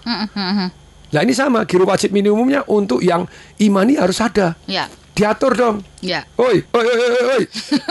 [1.11, 3.27] Nah ini sama giro wajib minimumnya untuk yang
[3.59, 4.55] imani harus ada.
[4.71, 5.77] Ya, Diatur dong.
[6.03, 6.27] ya.
[6.35, 7.45] Oi, oi, oi, oi, oi.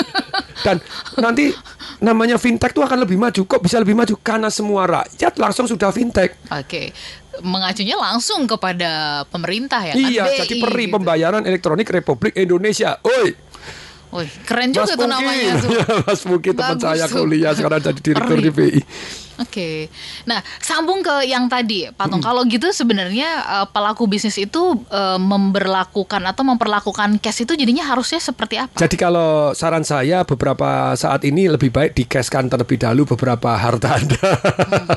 [0.67, 0.77] Dan
[1.23, 1.55] nanti
[2.03, 3.41] namanya fintech itu akan lebih maju.
[3.47, 4.15] Kok bisa lebih maju?
[4.19, 6.35] Karena semua rakyat langsung sudah fintech.
[6.51, 6.91] Oke.
[7.41, 10.05] Mengacunya langsung kepada pemerintah ya kan?
[10.05, 10.93] iya, BI jadi peri gitu.
[10.99, 12.99] pembayaran elektronik Republik Indonesia.
[13.01, 13.33] Oi.
[14.13, 15.71] Wih, keren juga Mas tuh Muki, namanya tuh.
[16.05, 17.25] Mas Muki teman Bagus saya tuh.
[17.25, 18.81] kuliah sekarang jadi direktur di BI.
[19.41, 19.89] Oke,
[20.29, 22.21] nah sambung ke yang tadi, Patung.
[22.21, 22.29] Hmm.
[22.29, 28.21] Kalau gitu sebenarnya eh, pelaku bisnis itu eh, memberlakukan atau memperlakukan cash itu jadinya harusnya
[28.21, 28.77] seperti apa?
[28.77, 34.29] Jadi kalau saran saya beberapa saat ini lebih baik dikeskan terlebih dahulu beberapa harta Anda.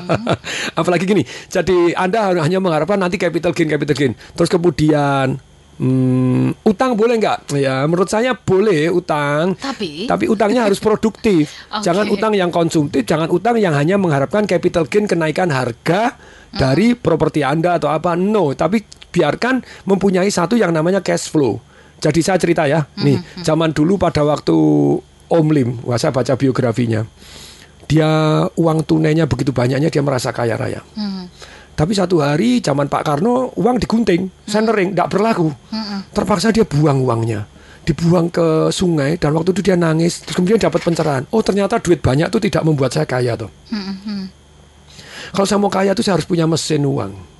[0.79, 4.13] Apalagi gini, jadi Anda hanya mengharapkan nanti capital gain, capital gain.
[4.37, 5.41] Terus kemudian
[5.77, 7.57] hmm, utang boleh nggak?
[7.57, 9.53] Ya menurut saya boleh utang.
[9.55, 11.53] Tapi- tapi utangnya harus produktif.
[11.73, 11.85] Oke.
[11.85, 16.17] Jangan utang yang konsumtif, jangan utang yang hanya mengharapkan capital gain kenaikan harga
[16.49, 18.13] dari properti Anda atau apa.
[18.13, 21.57] No, tapi biarkan mempunyai satu yang namanya cash flow.
[21.97, 24.53] Jadi saya cerita ya, nih zaman dulu pada waktu
[25.27, 27.01] Om Lim, wah saya baca biografinya,
[27.83, 28.05] dia
[28.53, 30.85] uang tunainya begitu banyaknya dia merasa kaya raya.
[31.77, 35.53] Tapi satu hari zaman Pak Karno uang digunting, centering, tidak berlaku.
[36.09, 37.45] Terpaksa dia buang uangnya.
[37.85, 40.25] Dibuang ke sungai dan waktu itu dia nangis.
[40.25, 41.29] Terus kemudian dapat pencerahan.
[41.29, 43.53] Oh ternyata duit banyak itu tidak membuat saya kaya tuh.
[45.31, 47.36] Kalau saya mau kaya itu saya harus punya mesin uang.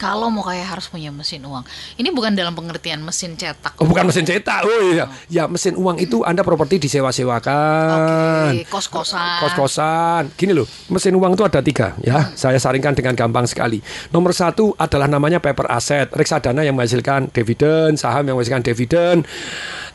[0.00, 1.60] Kalau mau kaya harus punya mesin uang.
[2.00, 3.76] Ini bukan dalam pengertian mesin cetak.
[3.76, 5.04] Oh bukan mesin cetak, oh iya.
[5.28, 8.48] Ya mesin uang itu Anda properti disewa-sewakan.
[8.56, 9.44] Oke, kos-kosan.
[9.44, 10.32] Kos-kosan.
[10.40, 12.32] Gini loh, mesin uang itu ada tiga ya.
[12.32, 13.84] Saya saringkan dengan gampang sekali.
[14.08, 16.08] Nomor satu adalah namanya paper asset.
[16.16, 19.28] Reksadana yang menghasilkan dividen, saham yang menghasilkan dividen.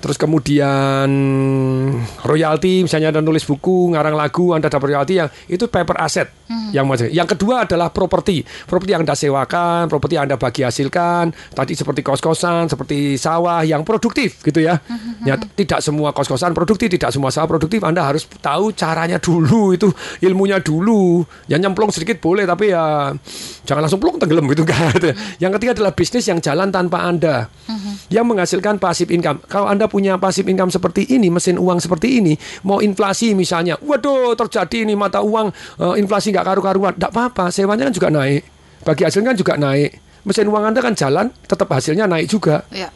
[0.05, 1.09] Terus kemudian
[2.21, 6.29] royalti, misalnya Anda nulis buku, ngarang lagu, Anda dapat royalti yang itu paper asset
[6.69, 7.09] yang menghasilkan.
[7.09, 8.45] Yang kedua adalah properti.
[8.45, 14.43] Properti yang Anda sewakan, properti Anda bagi hasilkan, tadi seperti kos-kosan, seperti sawah yang produktif
[14.43, 14.83] gitu ya.
[15.23, 17.79] Ya, tidak semua kos-kosan produktif, tidak semua sawah produktif.
[17.87, 19.87] Anda harus tahu caranya dulu itu,
[20.19, 21.23] ilmunya dulu.
[21.47, 23.15] Ya nyemplung sedikit boleh tapi ya
[23.63, 24.99] jangan langsung plung tenggelam gitu kan.
[25.43, 27.47] Yang ketiga adalah bisnis yang jalan tanpa Anda.
[28.11, 29.41] Yang menghasilkan pasif income.
[29.47, 32.33] Kalau Anda punya pasif income seperti ini, mesin uang seperti ini,
[32.67, 35.49] mau inflasi misalnya, waduh terjadi ini mata uang
[35.81, 38.43] eh, inflasi nggak karu-karuan, tidak apa-apa, sewanya kan juga naik,
[38.85, 42.63] bagi hasilnya kan juga naik, mesin uang Anda kan jalan, tetap hasilnya naik juga.
[42.69, 42.93] Ya.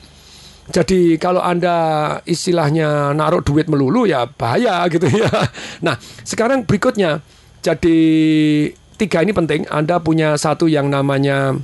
[0.70, 5.26] Jadi kalau Anda istilahnya naruh duit melulu ya bahaya gitu ya.
[5.86, 7.26] Nah, sekarang berikutnya.
[7.60, 7.98] Jadi
[8.96, 9.66] tiga ini penting.
[9.68, 11.58] Anda punya satu yang namanya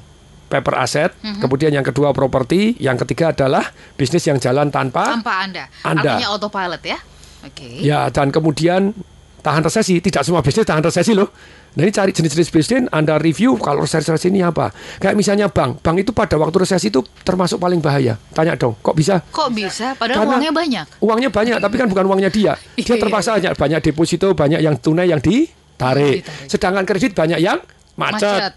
[0.49, 1.11] paper asset,
[1.41, 3.65] kemudian yang kedua properti, yang ketiga adalah
[3.97, 5.63] bisnis yang jalan tanpa Tanpa Anda.
[5.81, 6.01] Anda.
[6.17, 6.99] Artinya autopilot ya.
[7.45, 7.69] Oke.
[7.81, 8.97] Ya, dan kemudian
[9.45, 10.01] tahan resesi.
[10.01, 11.29] Tidak semua bisnis tahan resesi loh.
[11.75, 14.71] Nah ini cari jenis-jenis bisnis, Anda review kalau resesi ini apa.
[14.97, 15.83] Kayak misalnya bank.
[15.83, 18.15] Bank itu pada waktu resesi itu termasuk paling bahaya.
[18.31, 19.19] Tanya dong, kok bisa?
[19.27, 19.91] Kok bisa?
[19.93, 20.85] Padahal Karena uangnya banyak.
[21.03, 22.55] Uangnya banyak, tapi kan bukan uangnya dia.
[22.79, 26.23] Dia terpaksa banyak, banyak deposito, banyak yang tunai yang ditarik.
[26.23, 26.47] Ditarik.
[26.47, 27.59] Sedangkan kredit banyak yang
[27.99, 28.23] macet.
[28.23, 28.53] Macet.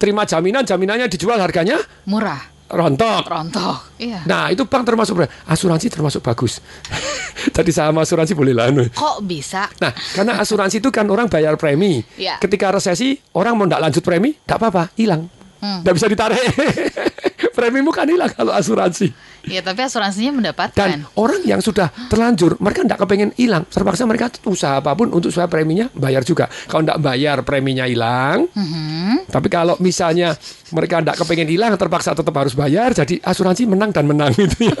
[0.00, 2.53] Terima jaminan, jaminannya dijual harganya Murah.
[2.70, 3.22] Rontok.
[3.28, 3.78] Rontok.
[4.00, 4.24] Iya.
[4.24, 6.60] Nah itu bank termasuk asuransi termasuk bagus.
[7.56, 8.72] Tadi sama asuransi boleh lah.
[8.72, 8.88] anu.
[8.88, 9.68] Kok bisa?
[9.82, 12.00] Nah, karena asuransi itu kan orang bayar premi.
[12.16, 12.40] Iya.
[12.40, 15.28] Ketika resesi, orang mau tidak lanjut premi, tidak apa-apa, hilang.
[15.60, 15.80] Hmm.
[15.84, 16.40] Tidak bisa ditarik.
[17.54, 19.14] Premimu kan hilang kalau asuransi.
[19.46, 20.74] Ya, tapi asuransinya mendapatkan.
[20.74, 23.62] Dan orang yang sudah terlanjur, mereka tidak kepengen hilang.
[23.68, 26.50] Terpaksa mereka usaha apa pun untuk supaya preminya bayar juga.
[26.66, 28.50] Kalau tidak bayar, preminya hilang.
[28.50, 29.30] Mhm.
[29.30, 30.34] Tapi kalau misalnya
[30.74, 32.90] mereka tidak kepengen hilang, terpaksa tetap harus bayar.
[32.90, 34.76] Jadi asuransi menang dan menang gitu ya.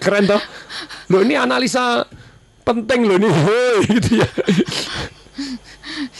[0.00, 0.40] Keren toh?
[1.12, 2.06] Loh ini analisa
[2.64, 3.30] penting loh nih.
[3.30, 4.28] Hei, gitu ya.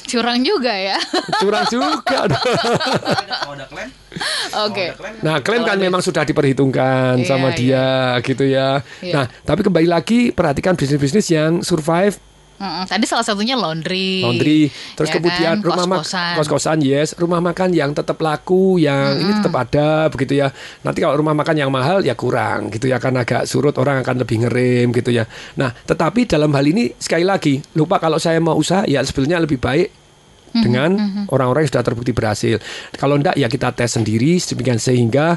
[0.07, 0.97] Curang juga ya.
[1.41, 2.19] Curang juga.
[4.67, 4.97] Oke.
[5.21, 7.57] Nah, klaim kan memang sudah diperhitungkan Iya, sama iya.
[7.57, 7.87] dia
[8.25, 8.81] gitu ya.
[9.05, 9.12] Iya.
[9.12, 12.17] Nah, tapi kembali lagi perhatikan bisnis-bisnis yang survive
[12.57, 12.88] Mm-mm.
[12.88, 14.25] Tadi salah satunya laundry.
[14.25, 15.64] laundry, terus Ya kemudian kan?
[15.64, 16.81] rumah makan, Kos-kosan.
[16.81, 20.49] yes, rumah makan yang tetap laku, yang ini tetap ada, begitu ya.
[20.81, 24.25] Nanti kalau rumah makan yang mahal ya kurang, gitu ya, karena agak surut orang akan
[24.25, 25.29] lebih ngerem, gitu ya.
[25.61, 29.61] Nah, tetapi dalam hal ini sekali lagi, lupa kalau saya mau usaha, ya sebenarnya lebih
[29.61, 29.92] baik
[30.57, 30.97] dengan
[31.29, 32.57] orang-orang yang sudah terbukti berhasil.
[32.97, 35.37] Kalau enggak, ya kita tes sendiri, sehingga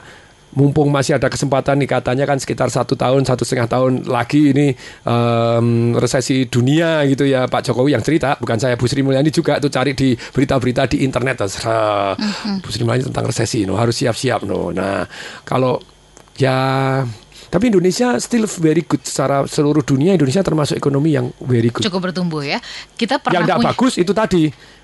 [0.57, 4.73] mumpung masih ada kesempatan nih katanya kan sekitar satu tahun satu setengah tahun lagi ini
[5.05, 9.62] em, resesi dunia gitu ya Pak Jokowi yang cerita bukan saya Bu Sri Mulyani juga
[9.62, 12.17] tuh cari di berita-berita di internet terserah
[12.65, 15.05] Bu Sri Mulyani tentang resesi no harus siap-siap no nah
[15.45, 15.77] kalau
[16.41, 16.57] ya
[17.49, 22.09] tapi Indonesia still very good secara seluruh dunia Indonesia termasuk ekonomi yang very good Cukup
[22.09, 22.62] bertumbuh ya.
[22.93, 24.43] Kita pernah yang tidak punya bagus itu tadi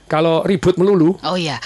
[0.10, 1.62] kalau ribut melulu Oh iya.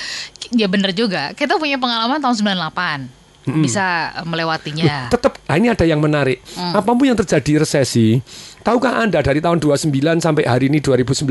[0.52, 1.32] Ya bener juga.
[1.36, 3.19] Kita punya pengalaman tahun 98.
[3.48, 5.08] Bisa eh, melewatinya.
[5.08, 6.44] tetap nah ini ada yang menarik.
[6.56, 8.22] Apa pun yang terjadi resesi,
[8.62, 9.90] tahukah Anda dari tahun 29
[10.22, 11.26] sampai hari ini 2019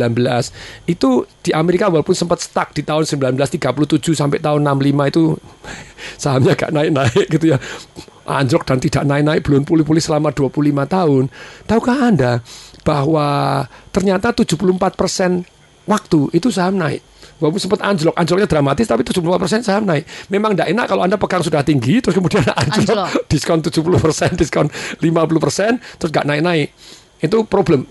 [0.90, 1.10] itu
[1.44, 5.22] di Amerika walaupun sempat stuck di tahun 1937 sampai tahun 65 itu
[6.22, 7.58] sahamnya gak naik-naik gitu ya.
[8.28, 10.52] Anjlok dan tidak naik-naik belum pulih-pulih selama 25
[10.84, 11.24] tahun.
[11.64, 12.32] Tahukah Anda
[12.84, 15.48] bahwa ternyata 74%
[15.88, 17.00] waktu itu saham naik.
[17.38, 20.04] Walaupun sempat anjlok, anjloknya dramatis tapi 74% saham naik.
[20.26, 23.08] Memang tidak enak kalau Anda pegang sudah tinggi terus kemudian anjlok, Anjlok.
[23.30, 24.66] diskon 70%, diskon
[24.98, 26.74] 50%, terus nggak naik-naik.
[27.18, 27.86] Itu problem.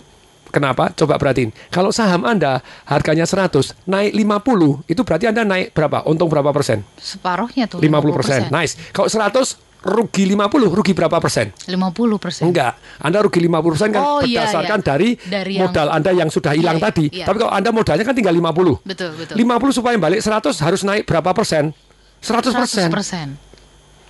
[0.47, 0.95] Kenapa?
[0.95, 1.51] Coba perhatiin.
[1.67, 6.07] Kalau saham Anda harganya 100, naik 50, itu berarti Anda naik berapa?
[6.07, 6.88] Untung berapa persen?
[6.95, 7.83] Separuhnya tuh.
[7.83, 8.47] 50%.
[8.47, 8.79] Nice.
[8.95, 11.56] Kalau 100, rugi 50, rugi berapa persen?
[11.63, 12.43] 50 persen.
[12.43, 12.76] Enggak.
[13.00, 14.86] Anda rugi 50% kan Oh, iya, berdasarkan iya.
[14.86, 17.06] dari, Dari yang- modal Anda yang sudah hilang Iya, iya, tadi.
[17.10, 17.26] iya.
[17.26, 18.84] Tapi kalau Anda modalnya kan tinggal 50.
[18.84, 19.36] Betul, betul.
[19.39, 21.71] 50 supaya balik 100 harus naik berapa persen?
[22.19, 22.91] 100 persen.
[22.91, 23.28] 100 persen.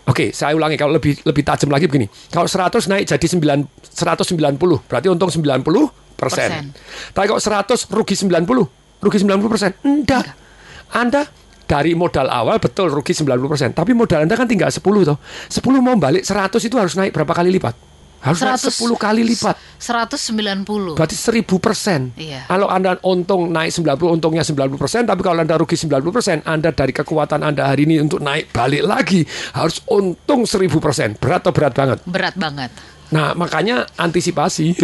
[0.07, 2.07] Oke, saya ulangi kalau lebih lebih tajam lagi begini.
[2.31, 6.49] Kalau 100 naik jadi 9 190, berarti untung 90 persen.
[6.49, 6.63] Persen.
[7.11, 8.65] Tapi kalau 100 rugi 90,
[9.03, 9.71] rugi 90 persen.
[9.83, 10.31] Enggak.
[10.89, 11.27] Anda
[11.67, 15.17] dari modal awal betul rugi 90 persen, tapi modal Anda kan tinggal 10 toh.
[15.51, 17.75] 10 mau balik 100 itu harus naik berapa kali lipat?
[18.17, 19.55] Harus naik 10 kali lipat.
[19.77, 20.97] 190.
[20.97, 22.09] Berarti 1000 persen.
[22.17, 22.49] Iya.
[22.49, 25.05] Kalau Anda untung naik 90, untungnya 90 persen.
[25.05, 28.83] Tapi kalau Anda rugi 90 persen, Anda dari kekuatan Anda hari ini untuk naik balik
[28.87, 29.21] lagi
[29.53, 31.13] harus untung 1000 persen.
[31.13, 31.97] Berat atau berat banget?
[32.09, 32.71] Berat banget.
[33.07, 34.75] Nah, makanya antisipasi.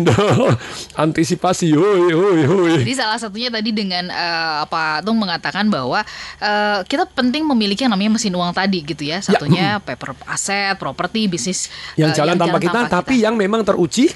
[1.04, 1.76] antisipasi.
[1.76, 2.74] Hoi, hoi, hoi.
[2.80, 6.00] Jadi salah satunya tadi dengan eh, apa Tung mengatakan bahwa
[6.40, 9.20] eh, kita penting memiliki yang namanya mesin uang tadi gitu ya.
[9.20, 11.68] Satunya paper aset, properti, bisnis
[12.00, 14.08] yang eh, jalan tanpa kita, tapi yang memang teruji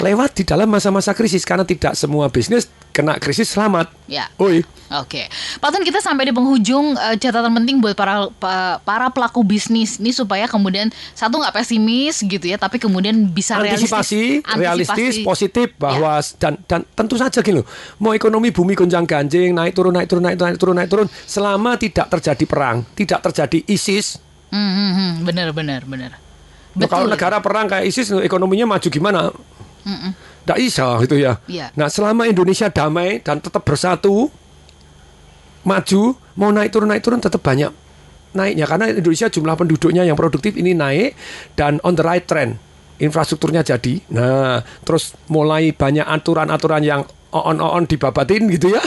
[0.00, 3.90] lewat di dalam masa-masa krisis karena tidak semua bisnis kena krisis selamat.
[4.04, 4.26] Ya.
[4.36, 4.66] Oi.
[4.90, 9.46] Oke, Pak Tun kita sampai di penghujung eh, catatan penting buat para pa- para pelaku
[9.46, 15.14] bisnis ini supaya kemudian satu nggak pesimis gitu ya, tapi kemudian bisa antisipasi, realistis, realistis,
[15.22, 16.26] positif bahwa Ya.
[16.42, 17.66] dan dan tentu saja gini loh.
[17.96, 21.06] Mau ekonomi bumi gonjang ganjing, naik turun naik turun naik turun naik turun naik turun
[21.22, 24.18] selama tidak terjadi perang, tidak terjadi ISIS.
[24.50, 26.18] Hmm, hmm, hmm, bener bener bener.
[26.74, 29.30] Loh, kalau negara perang kayak ISIS ekonominya maju gimana?
[30.50, 31.38] Tidak bisa gitu ya.
[31.46, 31.70] Iya.
[31.78, 34.26] Nah selama Indonesia damai dan tetap bersatu,
[35.62, 36.02] maju,
[36.34, 37.70] mau naik turun naik turun tetap banyak
[38.30, 41.18] naiknya karena Indonesia jumlah penduduknya yang produktif ini naik
[41.58, 42.58] dan on the right trend
[43.00, 44.02] infrastrukturnya jadi.
[44.10, 48.82] Nah terus mulai banyak aturan-aturan yang on-on dibabatin gitu ya.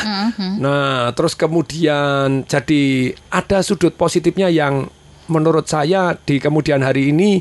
[0.59, 4.87] Nah terus kemudian jadi ada sudut positifnya yang
[5.31, 7.39] menurut saya di kemudian hari ini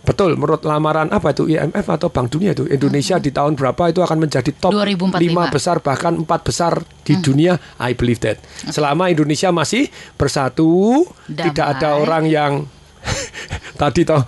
[0.00, 4.00] Betul, menurut lamaran apa itu IMF atau Bank Dunia itu Indonesia di tahun berapa itu
[4.00, 5.52] akan menjadi top 2045.
[5.52, 6.72] 5 besar bahkan empat besar
[7.04, 7.60] di dunia.
[7.76, 8.40] I believe that.
[8.72, 11.52] Selama Indonesia masih bersatu, Damai.
[11.52, 12.52] tidak ada orang yang
[13.80, 14.24] tadi toh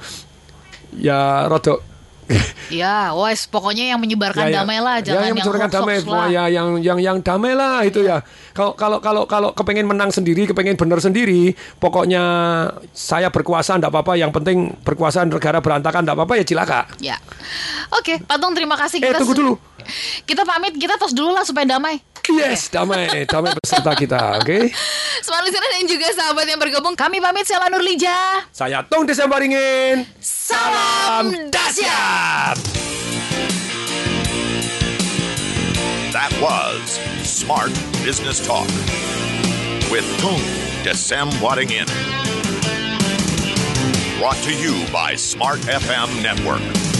[0.96, 1.91] ya rodok
[2.72, 4.56] Ya, wes pokoknya yang menyebarkan ya, ya.
[4.64, 6.28] damai lah, Ya, jangan yang yang, mencurigakan damai hoax-hoax lah.
[6.32, 8.24] ya yang yang yang damai lah itu ya
[8.56, 12.22] kalau kalau kalau kalau kepengen menang sendiri kepengen benar sendiri pokoknya
[12.96, 17.16] saya berkuasa enggak apa-apa yang penting berkuasa negara berantakan enggak apa-apa ya cilaka Ya.
[17.92, 19.52] Oke, Pak Tung terima kasih Eh, tunggu dulu.
[20.24, 22.00] Kita pamit, kita tos dulu lah supaya damai.
[22.38, 24.70] yes damai damai beserta kita oke
[25.26, 28.46] Smart listener dan juga sahabat yang bergabung, kami pamit saya Lanur Lija.
[28.54, 32.56] saya Tung Desembaringin Salam dahsyat
[36.14, 37.72] That was Smart
[38.06, 38.68] Business Talk
[39.90, 40.38] with Tung
[40.84, 41.88] Desem Wadding In.
[44.20, 46.91] Brought to you by Smart FM Network.